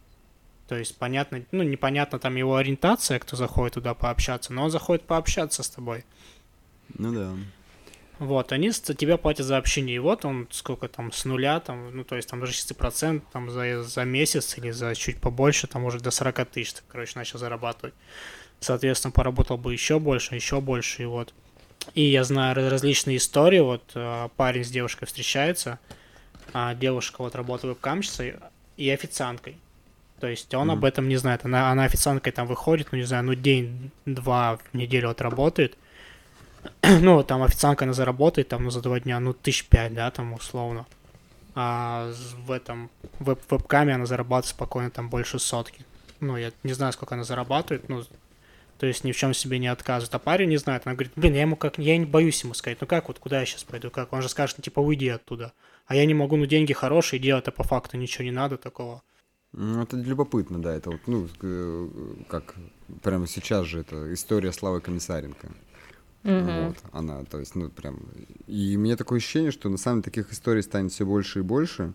[0.68, 5.03] То есть, понятно, ну, непонятно там его ориентация, кто заходит туда пообщаться, но он заходит
[5.03, 6.03] пообщаться с тобой.
[6.97, 7.36] Ну да.
[8.20, 11.95] Вот, они с тебе платят за общение, и вот он сколько там, с нуля, там,
[11.95, 15.86] ну, то есть там даже 6% там за, за месяц или за чуть побольше, там
[15.86, 17.93] уже до 40 тысяч, ты, короче, начал зарабатывать.
[18.59, 21.34] Соответственно, поработал бы еще больше, еще больше, и вот.
[21.93, 25.80] И я знаю различные истории, вот э, парень с девушкой встречается,
[26.51, 28.36] а девушка вот работает вебкамщицей
[28.76, 29.55] и официанткой.
[30.20, 30.74] То есть он mm-hmm.
[30.74, 31.45] об этом не знает.
[31.45, 35.78] Она, она официанткой там выходит, ну не знаю, ну день-два в неделю отработает.
[37.01, 40.34] ну, там официантка она заработает, там, ну, за два дня, ну, тысяч пять, да, там,
[40.34, 40.86] условно.
[41.55, 42.12] А
[42.45, 42.89] в этом
[43.20, 45.86] веб вебкаме она зарабатывает спокойно там больше сотки.
[46.20, 48.03] Ну, я не знаю, сколько она зарабатывает, ну,
[48.78, 50.14] то есть ни в чем себе не отказывает.
[50.16, 52.80] А парень не знает, она говорит, блин, я ему как, я не боюсь ему сказать,
[52.80, 54.14] ну как вот, куда я сейчас пойду, как?
[54.14, 55.51] Он же скажет, ну, типа, уйди оттуда.
[55.86, 59.01] А я не могу, ну, деньги хорошие, делать а по факту ничего не надо такого.
[59.51, 61.28] Ну, это любопытно, да, это вот, ну,
[62.30, 62.55] как
[63.01, 65.49] прямо сейчас же это история Славы Комиссаренко.
[66.24, 66.67] Mm-hmm.
[66.67, 67.99] Вот, она, то есть, ну, прям...
[68.47, 71.41] И у меня такое ощущение, что на самом деле таких историй станет все больше и
[71.43, 71.93] больше,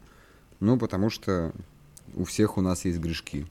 [0.60, 1.52] ну, потому что
[2.14, 3.46] у всех у нас есть грешки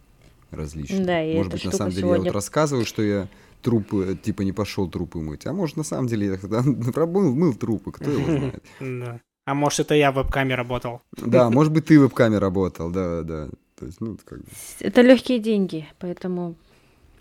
[0.52, 1.06] различные.
[1.06, 2.26] Да, и Может быть, на самом деле сегодня...
[2.26, 3.28] я вот рассказываю, что я
[3.62, 7.54] трупы, типа, не пошел трупы мыть, а может, на самом деле я тогда мыл, мыл
[7.54, 8.26] трупы, кто его
[8.80, 9.22] знает.
[9.46, 11.02] А может, это я в веб-каме работал.
[11.18, 13.50] Да, может быть, ты в веб-каме работал, да, да.
[13.78, 14.46] То есть, ну, как бы...
[14.80, 16.56] Это легкие деньги, поэтому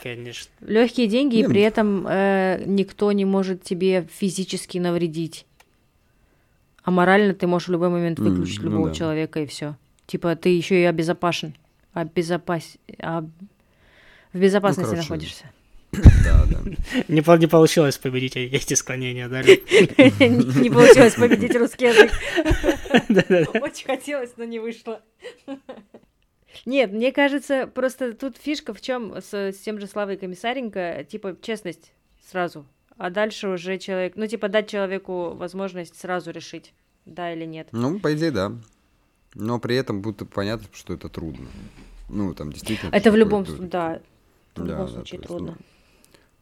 [0.03, 0.51] Конечно.
[0.61, 1.47] Легкие деньги, Нет.
[1.47, 5.47] и при этом э, никто не может тебе физически навредить.
[6.83, 8.95] А морально ты можешь в любой момент выключить mm, любого ну да.
[8.95, 9.77] человека и все.
[10.07, 11.55] Типа ты еще и обезопасен.
[11.93, 12.77] Обезопас...
[12.99, 13.31] Об...
[14.33, 15.45] В безопасности ну, короче, находишься.
[15.93, 16.59] Да, да.
[17.09, 19.43] Не, не получилось победить эти склонения, да?
[19.43, 22.11] Не получилось победить русский язык.
[23.63, 25.01] Очень хотелось, но не вышло.
[26.67, 31.37] Нет, мне кажется, просто тут фишка в чем с, с тем же Славой Комиссаренко, типа,
[31.41, 31.93] честность
[32.25, 32.67] сразу.
[32.97, 36.75] А дальше уже человек, ну, типа, дать человеку возможность сразу решить,
[37.05, 37.69] да или нет.
[37.73, 38.53] Ну, по идее, да.
[39.35, 41.47] Но при этом будто понятно, что это трудно.
[42.09, 42.91] Ну, там действительно...
[42.95, 44.03] Это в любом случае, да.
[44.55, 45.49] В любом да, случае да, трудно.
[45.49, 45.67] Есть, ну...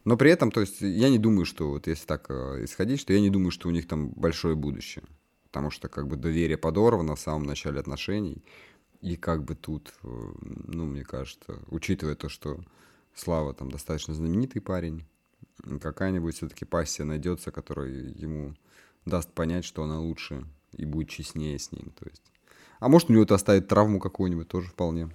[0.03, 3.13] Но при этом, то есть, я не думаю, что вот если так э, исходить, что
[3.13, 5.03] я не думаю, что у них там большое будущее.
[5.43, 8.43] Потому что как бы доверие подорвано в самом начале отношений.
[9.01, 10.07] И как бы тут, э,
[10.67, 12.59] ну, мне кажется, учитывая то, что
[13.13, 15.05] Слава там достаточно знаменитый парень,
[15.81, 18.55] какая-нибудь все-таки пассия найдется, которая ему
[19.05, 20.45] даст понять, что она лучше
[20.77, 21.91] и будет честнее с ним.
[21.99, 22.23] То есть.
[22.79, 25.09] А может, у него-то оставит травму какую-нибудь тоже вполне.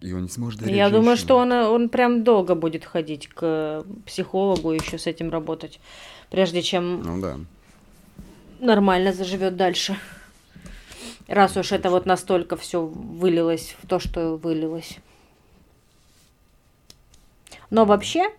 [0.00, 0.90] И он не сможет Я женщину.
[0.90, 5.80] думаю, что он, он прям долго будет ходить к психологу и еще с этим работать,
[6.30, 7.38] прежде чем ну, да.
[8.60, 9.96] нормально заживет дальше.
[11.28, 14.98] Раз уж это вот настолько все вылилось в то, что вылилось.
[17.70, 18.30] Но вообще,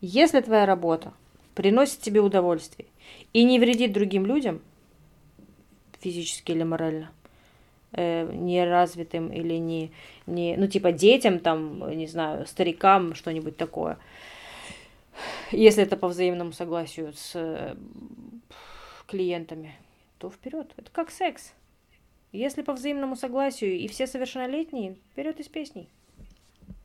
[0.00, 1.12] если твоя работа
[1.54, 2.88] приносит тебе удовольствие
[3.34, 4.62] и не вредит другим людям,
[6.00, 7.12] физически или морально,
[7.92, 9.92] э, неразвитым или не,
[10.26, 13.98] не, ну типа детям там, не знаю, старикам, что-нибудь такое,
[15.50, 17.76] если это по взаимному согласию с э,
[19.06, 19.76] клиентами,
[20.22, 20.72] то вперед.
[20.76, 21.52] Это как секс.
[22.30, 25.88] Если по взаимному согласию и все совершеннолетние, вперед из песней.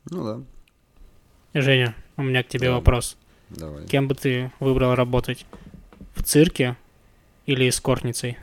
[0.09, 1.61] Ну да.
[1.61, 2.75] Женя, у меня к тебе да.
[2.75, 3.15] вопрос.
[3.51, 3.85] Давай.
[3.85, 5.45] Кем бы ты выбрал работать?
[6.15, 6.75] В цирке
[7.45, 8.39] или эскортницей?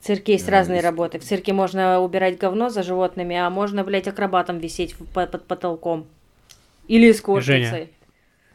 [0.00, 0.84] В цирке есть да, разные есть.
[0.84, 1.20] работы.
[1.20, 6.08] В цирке можно убирать говно за животными, а можно, блядь, акробатом висеть под, под потолком.
[6.88, 7.70] Или эскортницей.
[7.70, 7.88] Женя,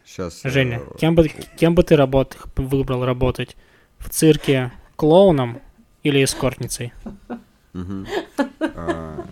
[0.03, 0.97] Сейчас, Женя, э...
[0.99, 2.37] кем, бы, кем бы ты работ...
[2.57, 3.55] выбрал работать?
[3.97, 5.61] В цирке клоуном
[6.03, 6.93] или эскортницей?
[8.59, 9.27] А,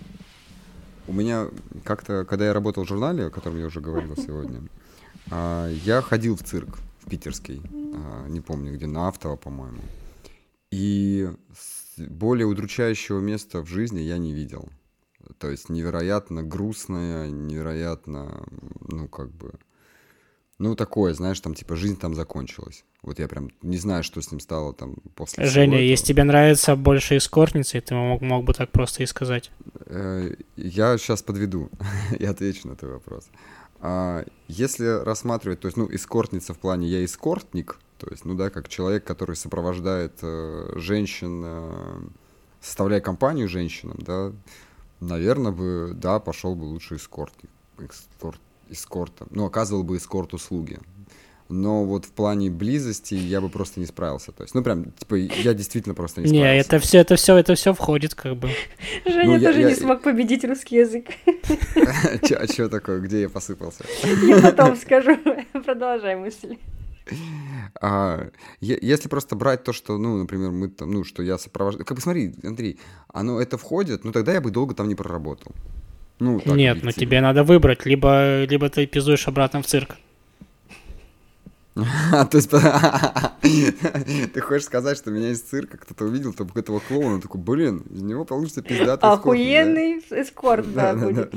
[1.08, 1.48] у меня
[1.84, 4.62] как-то, когда я работал в журнале, о котором я уже говорил сегодня,
[5.32, 7.62] а, я ходил в цирк, в питерский,
[7.96, 9.82] а, не помню где, на Автово, по-моему.
[10.72, 11.30] И
[11.98, 14.70] более удручающего места в жизни я не видел.
[15.38, 18.46] То есть невероятно грустное, невероятно,
[18.82, 19.54] ну, как бы,
[20.60, 22.86] ну, такое, знаешь, там, типа, жизнь там закончилась.
[23.02, 26.76] Вот я прям не знаю, что с ним стало там после Женя, если тебе нравится
[26.76, 29.52] больше эскортницы, ты мог, мог бы так просто и сказать.
[29.88, 31.70] Э, я сейчас подведу
[32.20, 33.28] и отвечу на твой вопрос.
[33.80, 38.50] А, если рассматривать, то есть, ну, эскортница в плане я эскортник, то есть, ну да,
[38.50, 42.02] как человек, который сопровождает э, женщин, э,
[42.62, 44.32] составляя компанию женщинам, да,
[45.02, 47.50] наверное бы, да, пошел бы лучше эскортник,
[47.80, 48.40] эскорт,
[48.74, 50.80] эскортом, ну, оказывал бы эскорт услуги.
[51.50, 54.32] но вот в плане близости я бы просто не справился.
[54.32, 56.68] То есть, ну прям, типа, я действительно просто не Не, справился.
[56.68, 58.50] это все, это все, это все входит, как бы.
[59.06, 61.06] Женя Ну, я- тоже я- не смог победить русский язык.
[62.40, 63.00] А что такое?
[63.02, 63.84] Где я посыпался?
[64.28, 65.18] Я потом скажу.
[65.66, 66.58] Продолжай мысль.
[67.82, 68.30] А,
[68.62, 71.86] если просто брать то, что, ну, например, мы там, ну, что я сопровождаю...
[71.86, 75.52] Как бы смотри, Андрей, оно это входит, ну тогда я бы долго там не проработал.
[76.24, 76.94] Ну, так Нет, но объективно.
[76.94, 79.98] тебе надо выбрать, либо, либо ты пиздуешь обратно в цирк.
[82.14, 82.50] А, То есть,
[84.34, 88.04] ты хочешь сказать, что меня из цирка кто-то увидел, там этого клоуна, такой, блин, из
[88.04, 91.34] него получится пиздатый эскорт, да?» Охуенный эскорт, да, Да, да, будет.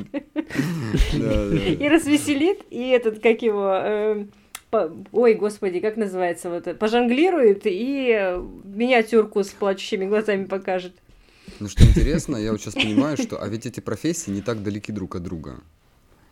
[1.80, 4.30] И развеселит, и этот, как его, эм,
[5.10, 10.92] ой, господи, как называется, вот это, пожонглирует и э, миниатюрку с плачущими глазами покажет.
[11.60, 14.92] Ну, что интересно, я вот сейчас понимаю, что, а ведь эти профессии не так далеки
[14.92, 15.60] друг от друга.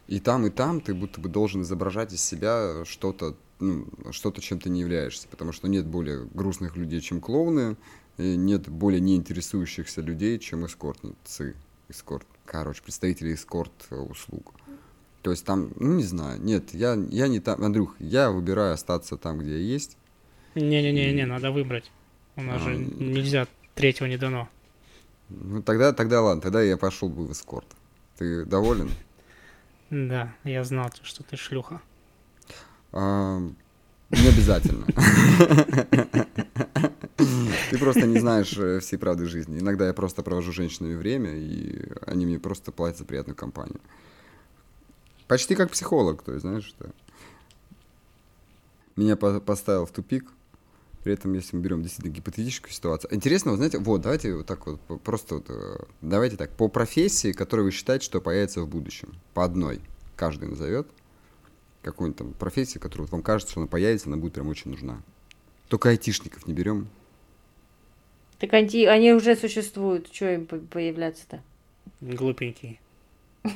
[0.06, 4.58] И там, и там ты будто бы должен изображать из себя что-то, ну, что-то, чем
[4.58, 5.28] ты не являешься.
[5.28, 7.76] Потому что нет более грустных людей, чем клоуны,
[8.18, 11.54] и нет более неинтересующихся людей, чем эскортницы.
[11.88, 12.26] Эскорт.
[12.44, 14.54] Короче, представители эскорт-услуг.
[15.22, 19.16] То есть там, ну, не знаю, нет, я, я не там, Андрюх, я выбираю остаться
[19.16, 19.96] там, где я есть.
[20.54, 21.90] Не-не-не, надо выбрать.
[22.36, 24.48] У нас А, же нельзя, третьего не дано.
[25.40, 27.66] Ну, тогда, тогда ладно, тогда я пошел бы в эскорт.
[28.18, 28.90] Ты доволен?
[29.90, 31.80] Да, я знал, что ты шлюха.
[32.92, 33.38] А,
[34.10, 34.86] Не обязательно.
[37.70, 39.58] Ты просто не знаешь э, всей правды жизни.
[39.60, 43.80] Иногда я просто провожу с женщинами время, и они мне просто платят за приятную компанию.
[45.26, 46.90] Почти как психолог, то есть, знаешь, что
[48.96, 50.26] меня по- поставил в тупик.
[51.04, 53.14] При этом, если мы берем действительно гипотетическую ситуацию.
[53.14, 57.32] Интересно, вот знаете, вот, давайте вот так вот, просто вот, э, давайте так, по профессии,
[57.32, 59.80] которую вы считаете, что появится в будущем, по одной,
[60.16, 60.88] каждый назовет,
[61.82, 65.02] какую-нибудь там профессию, которая вот вам кажется, что она появится, она будет прям очень нужна.
[65.68, 66.88] Только айтишников не берем.
[68.38, 71.42] Так они, они уже существуют, что им по- появляться-то?
[72.00, 72.80] Глупенький.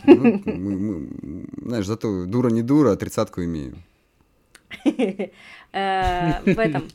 [0.04, 3.78] Ну, мы- мы- знаешь, зато дура не дура, а тридцатку имею.
[5.72, 6.88] Э, В этом.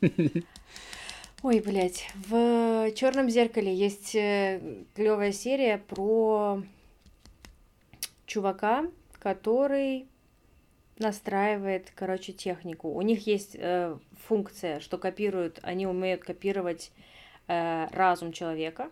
[1.44, 6.64] Ой, блядь, в Черном зеркале есть клевая серия про
[8.26, 8.86] чувака,
[9.20, 10.08] который
[10.98, 12.90] настраивает, короче, технику.
[12.90, 13.98] У них есть э,
[14.28, 16.92] функция, что копируют, они умеют копировать
[17.48, 18.90] э, разум человека,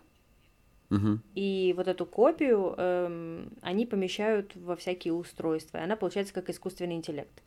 [0.92, 1.22] Мгм.
[1.34, 5.78] и вот эту копию эм, они помещают во всякие устройства.
[5.78, 7.42] И она получается как искусственный интеллект.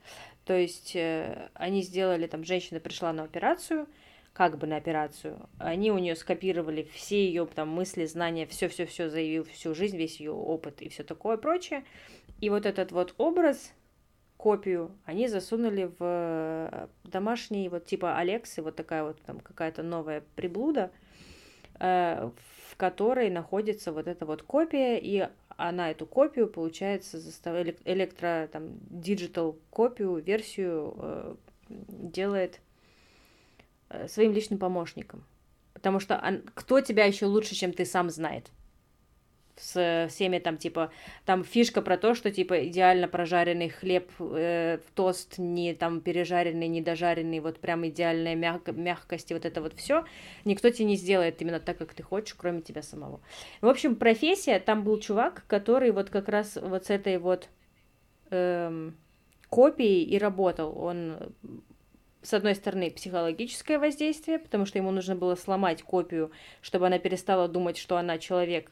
[0.45, 3.85] То есть э, они сделали, там, женщина пришла на операцию,
[4.33, 5.47] как бы на операцию.
[5.59, 10.19] Они у нее скопировали все ее там мысли, знания, все-все-все за ее всю жизнь, весь
[10.19, 11.83] ее опыт и все такое прочее.
[12.41, 13.73] И вот этот вот образ,
[14.37, 20.23] копию, они засунули в э, домашний, вот типа Алексы, вот такая вот там какая-то новая
[20.35, 20.91] приблуда,
[21.79, 22.31] э,
[22.76, 28.73] в которой находится вот эта вот копия, и она эту копию, получается, заставляет электро, там,
[28.89, 31.36] digital копию, версию э,
[31.69, 32.59] делает
[33.88, 35.23] э, своим личным помощником.
[35.73, 38.51] Потому что он- кто тебя еще лучше, чем ты сам знает?
[39.58, 40.91] С всеми там, типа,
[41.26, 46.68] там фишка про то, что, типа, идеально прожаренный хлеб э, в тост, не там пережаренный,
[46.68, 50.03] не дожаренный, вот прям идеальная мяг- мягкость и вот это вот все
[50.43, 53.22] никто тебе не сделает именно так, как ты хочешь, кроме тебя самого.
[53.62, 57.49] В общем, профессия, там был чувак, который вот как раз вот с этой вот
[58.30, 58.95] эм,
[59.49, 60.78] копией и работал.
[60.78, 61.34] Он,
[62.22, 66.32] с одной стороны, психологическое воздействие, потому что ему нужно было сломать копию,
[66.62, 68.72] чтобы она перестала думать, что она человек,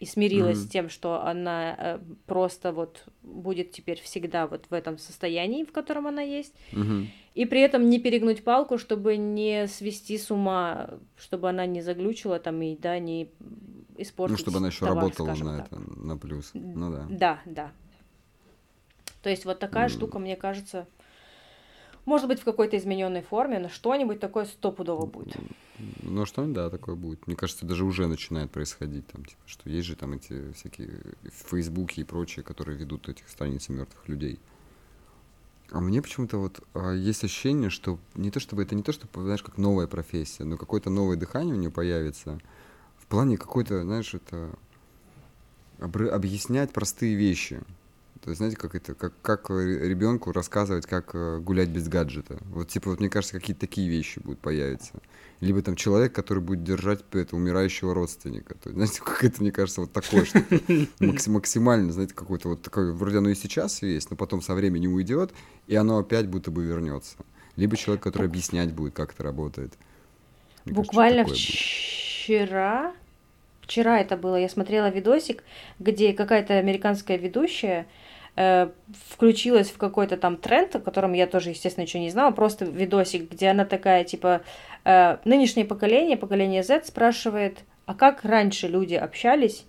[0.00, 0.66] и смирилась Мгм.
[0.66, 5.72] с тем, что она э, просто вот будет теперь всегда вот в этом состоянии, в
[5.72, 6.54] котором она есть.
[6.72, 7.10] Мгм.
[7.34, 12.40] И при этом не перегнуть палку, чтобы не свести с ума, чтобы она не заглючила
[12.40, 13.30] там и да, не
[13.98, 15.66] испортить Ну, чтобы она еще товар, работала на так.
[15.66, 16.50] это, на плюс.
[16.54, 17.06] Ну да.
[17.10, 17.72] Да, да.
[19.22, 19.90] То есть вот такая М.
[19.90, 20.86] штука, мне кажется,
[22.10, 25.36] может быть в какой-то измененной форме, но что-нибудь такое стопудово будет.
[26.02, 27.24] Ну, что да, такое будет.
[27.28, 29.06] Мне кажется, даже уже начинает происходить.
[29.06, 30.90] Там, типа, что есть же там эти всякие
[31.30, 34.40] фейсбуки и прочие, которые ведут этих страниц мертвых людей.
[35.70, 39.06] А мне почему-то вот а, есть ощущение, что не то чтобы это не то, что,
[39.14, 42.40] знаешь, как новая профессия, но какое-то новое дыхание у нее появится.
[42.98, 44.50] В плане какой-то, знаешь, это
[45.78, 47.60] обры- объяснять простые вещи.
[48.22, 52.38] То есть, знаете, как это, как, как ребенку рассказывать, как э, гулять без гаджета.
[52.50, 54.92] Вот, типа, вот мне кажется, какие-то такие вещи будут появиться.
[55.40, 58.54] Либо там человек, который будет держать это, умирающего родственника.
[58.54, 60.26] То есть, знаете, как это, мне кажется, вот такое
[61.00, 64.92] макси- максимально, знаете, какое-то вот такое, вроде оно и сейчас есть, но потом со временем
[64.92, 65.32] уйдет,
[65.66, 67.16] и оно опять будто бы вернется.
[67.56, 69.72] Либо человек, который объяснять будет, как это работает.
[70.66, 72.92] Мне Буквально кажется, вчера,
[73.70, 75.44] вчера это было, я смотрела видосик,
[75.78, 77.86] где какая-то американская ведущая
[78.34, 78.68] э,
[79.08, 83.30] включилась в какой-то там тренд, о котором я тоже, естественно, ничего не знала, просто видосик,
[83.30, 84.42] где она такая, типа,
[84.84, 89.64] э, нынешнее поколение, поколение Z спрашивает, а как раньше люди общались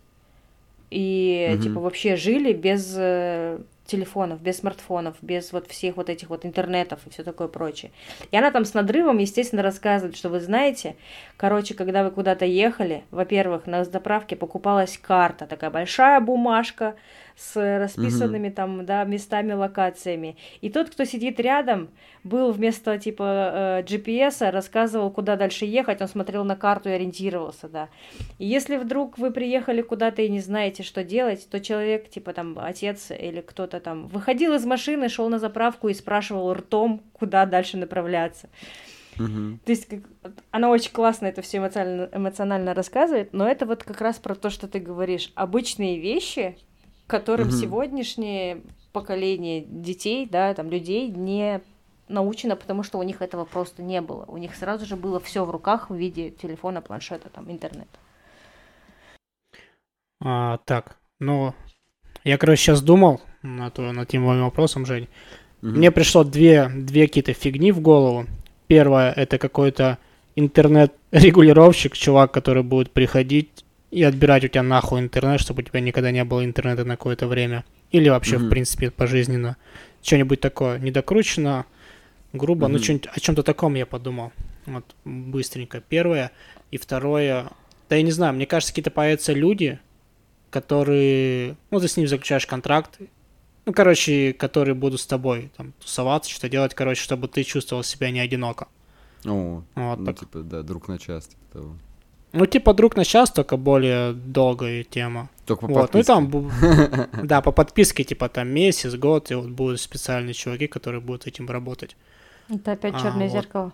[0.90, 1.64] и, угу.
[1.64, 3.60] типа, вообще жили без э,
[3.92, 7.92] телефонов, без смартфонов, без вот всех вот этих вот интернетов и все такое прочее.
[8.32, 10.96] И она там с надрывом, естественно, рассказывает, что вы знаете,
[11.38, 16.96] короче, когда вы куда-то ехали, во-первых, на заправке покупалась карта, такая большая бумажка
[17.36, 18.54] с расписанными mm-hmm.
[18.54, 20.38] там, да, местами, локациями.
[20.62, 21.90] И тот, кто сидит рядом,
[22.24, 27.68] был вместо типа э, GPS, рассказывал, куда дальше ехать, он смотрел на карту и ориентировался,
[27.68, 27.90] да.
[28.38, 32.58] И если вдруг вы приехали куда-то и не знаете, что делать, то человек, типа там
[32.60, 37.78] отец или кто-то там, выходил из машины, шел на заправку и спрашивал ртом, куда дальше
[37.78, 38.50] направляться.
[39.20, 39.60] Угу.
[39.66, 40.00] То есть как,
[40.52, 44.50] она очень классно это все эмоционально, эмоционально рассказывает, но это вот как раз про то,
[44.50, 45.32] что ты говоришь.
[45.36, 46.58] Обычные вещи,
[47.12, 47.56] которым угу.
[47.56, 48.62] сегодняшнее
[48.94, 51.62] поколение детей, да, там людей не
[52.08, 54.24] научено, потому что у них этого просто не было.
[54.28, 58.00] У них сразу же было все в руках в виде телефона, планшета, там, интернета.
[60.24, 61.54] А, так, ну,
[62.24, 65.10] я, короче, сейчас думал над, над тем моим вопросом, Жень.
[65.62, 65.72] Угу.
[65.72, 68.26] Мне пришло две, две какие-то фигни в голову.
[68.68, 69.98] Первое, это какой-то
[70.36, 76.12] интернет-регулировщик, чувак, который будет приходить и отбирать у тебя нахуй интернет, чтобы у тебя никогда
[76.12, 77.66] не было интернета на какое-то время.
[77.92, 78.48] Или вообще, mm-hmm.
[78.48, 79.58] в принципе, пожизненно.
[80.02, 81.66] Что-нибудь такое недокручено,
[82.32, 82.72] грубо, mm-hmm.
[82.72, 84.32] ну, что-нибудь о чем-то таком я подумал.
[84.66, 85.82] Вот, быстренько.
[85.82, 86.32] Первое.
[86.72, 87.52] И второе,
[87.90, 89.80] да я не знаю, мне кажется, какие-то появятся люди,
[90.50, 92.98] которые, ну, ты с ним заключаешь контракт,
[93.66, 98.10] ну, короче, которые будут с тобой там тусоваться, что делать, короче, чтобы ты чувствовал себя
[98.10, 98.68] не одиноко.
[99.26, 100.20] О, вот ну, так.
[100.20, 101.76] типа, да, друг на час, типа того.
[102.34, 105.30] Ну, типа друг на час, только более долгая тема.
[105.46, 105.92] Только по вот.
[105.92, 106.14] подписке.
[106.14, 111.02] Ну, там, да, по подписке, типа там месяц, год, и вот будут специальные чуваки, которые
[111.02, 111.98] будут этим работать.
[112.50, 113.64] Это опять черное а, зеркало.
[113.64, 113.74] Вот.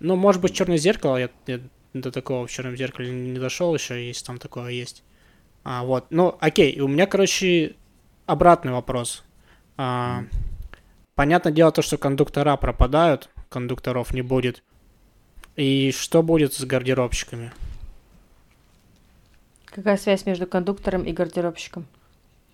[0.00, 1.60] Ну, может быть, черное зеркало, я, я
[1.94, 5.04] до такого в черном зеркале не дошел еще, если там такое есть.
[5.64, 7.76] А, вот, ну, окей, у меня, короче,
[8.26, 9.22] обратный вопрос.
[9.76, 10.24] А,
[11.14, 14.64] понятное дело то, что кондуктора пропадают, кондукторов не будет.
[15.56, 17.52] И что будет с гардеробщиками?
[19.66, 21.86] Какая связь между кондуктором и гардеробщиком?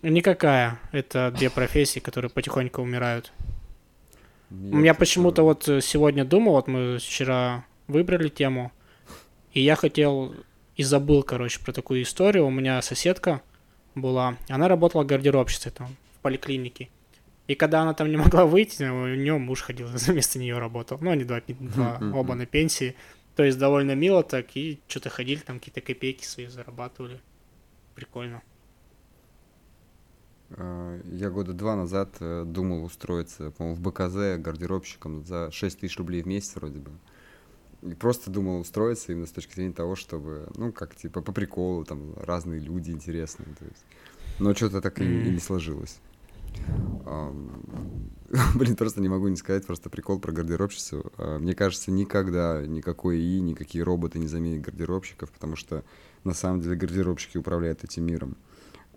[0.03, 0.79] Никакая.
[0.93, 3.33] Это две профессии, которые потихоньку умирают.
[4.51, 8.73] Я, Я почему-то вот сегодня думал, вот мы вчера выбрали тему,
[9.53, 10.35] и я хотел
[10.77, 12.47] и забыл, короче, про такую историю.
[12.47, 13.43] У меня соседка
[13.95, 16.89] была, она работала гардеробщицей там в поликлинике.
[17.49, 20.99] И когда она там не могла выйти, у нее муж ходил, вместо нее работал.
[21.01, 22.95] Ну, они два, два оба на пенсии.
[23.35, 27.21] То есть довольно мило так, и что-то ходили, там какие-то копейки свои зарабатывали.
[27.95, 28.43] Прикольно.
[30.51, 35.97] А, я года два назад э, думал устроиться, по-моему, в БКЗ гардеробщиком за 6 тысяч
[35.99, 36.91] рублей в месяц вроде бы.
[37.83, 41.85] И просто думал устроиться именно с точки зрения того, чтобы, ну, как, типа, по приколу,
[41.85, 43.85] там, разные люди интересные, то есть.
[44.39, 46.01] Но что-то так и, и не сложилось.
[48.55, 51.13] Блин, просто не могу не сказать, просто прикол про гардеробщицу.
[51.17, 55.83] А, мне кажется, никогда никакой ИИ, никакие роботы не заменят гардеробщиков, потому что
[56.25, 58.37] на самом деле гардеробщики управляют этим миром.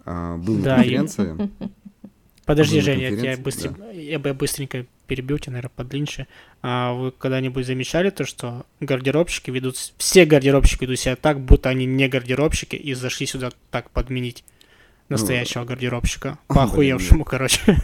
[0.04, 1.50] А, был на конференции.
[2.46, 3.92] Подожди, Женя, я, быстро, да.
[3.92, 6.28] я бы быстренько перебил тебя, наверное, подлиннее.
[6.62, 9.76] А вы когда-нибудь замечали то, что гардеробщики ведут...
[9.98, 14.44] Все гардеробщики ведут себя так, будто они не гардеробщики и зашли сюда так подменить
[15.12, 17.78] настоящего ну, гардеробщика, по охуевшему, короче.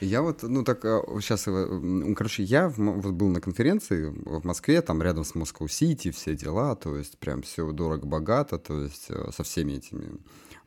[0.00, 5.02] Я вот, ну так, сейчас, э, короче, я вот был на конференции в Москве, там
[5.02, 9.74] рядом с Москва-Сити, все дела, то есть прям все дорого-богато, то есть э, со всеми
[9.74, 10.18] этими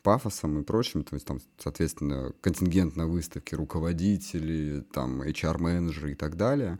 [0.01, 6.37] пафосом и прочим, то есть там, соответственно, контингент на выставке, руководители, там, HR-менеджеры и так
[6.37, 6.79] далее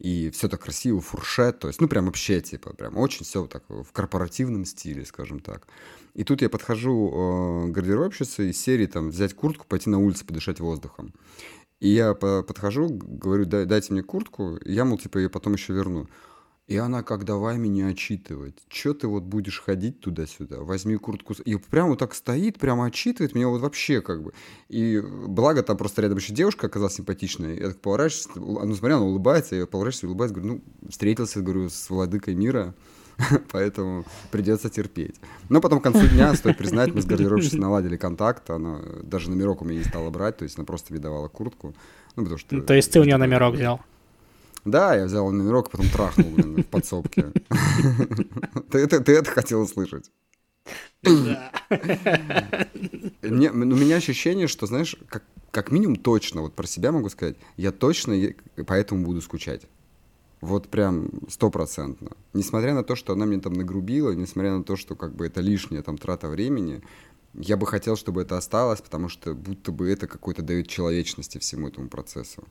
[0.00, 3.62] и все так красиво, фуршет, то есть, ну, прям вообще, типа, прям очень все так
[3.68, 5.66] в корпоративном стиле, скажем так.
[6.14, 10.58] И тут я подхожу э, гардеробщице из серии, там, взять куртку, пойти на улицу подышать
[10.58, 11.12] воздухом.
[11.80, 16.08] И я подхожу, говорю, дайте мне куртку, я, мол, типа, ее потом еще верну.
[16.70, 18.54] И она как давай меня отчитывать.
[18.68, 20.60] Че ты вот будешь ходить туда-сюда?
[20.60, 21.34] Возьми куртку.
[21.44, 24.32] И прямо вот так стоит, прямо отчитывает меня вот вообще как бы.
[24.68, 27.56] И благо там просто рядом еще девушка оказалась симпатичная.
[27.56, 31.90] Я так поворачиваюсь, ну смотря, она улыбается, я поворачиваюсь, улыбаюсь, говорю, ну, встретился, говорю, с
[31.90, 32.72] владыкой мира.
[33.52, 35.16] поэтому придется терпеть.
[35.48, 39.62] Но потом к концу дня, стоит признать, мы с гардеробщицей наладили контакт, она даже номерок
[39.62, 41.74] у меня не стала брать, то есть она просто видовала куртку.
[42.14, 42.60] Ну, потому что...
[42.62, 43.80] То есть ты у нее номерок взял?
[44.64, 47.32] Да, я взял номерок, а потом трахнул, блин, в подсобке.
[48.70, 50.10] Ты это, хотел услышать?
[53.22, 57.08] Мне, ну, у меня ощущение, что, знаешь, как, как минимум точно, вот про себя могу
[57.08, 58.34] сказать, я точно
[58.66, 59.62] поэтому буду скучать.
[60.40, 62.12] Вот прям стопроцентно.
[62.32, 65.40] Несмотря на то, что она мне там нагрубила, несмотря на то, что как бы это
[65.40, 66.82] лишняя там трата времени,
[67.34, 71.68] я бы хотел, чтобы это осталось, потому что будто бы это какой-то дает человечности всему
[71.68, 72.44] этому процессу.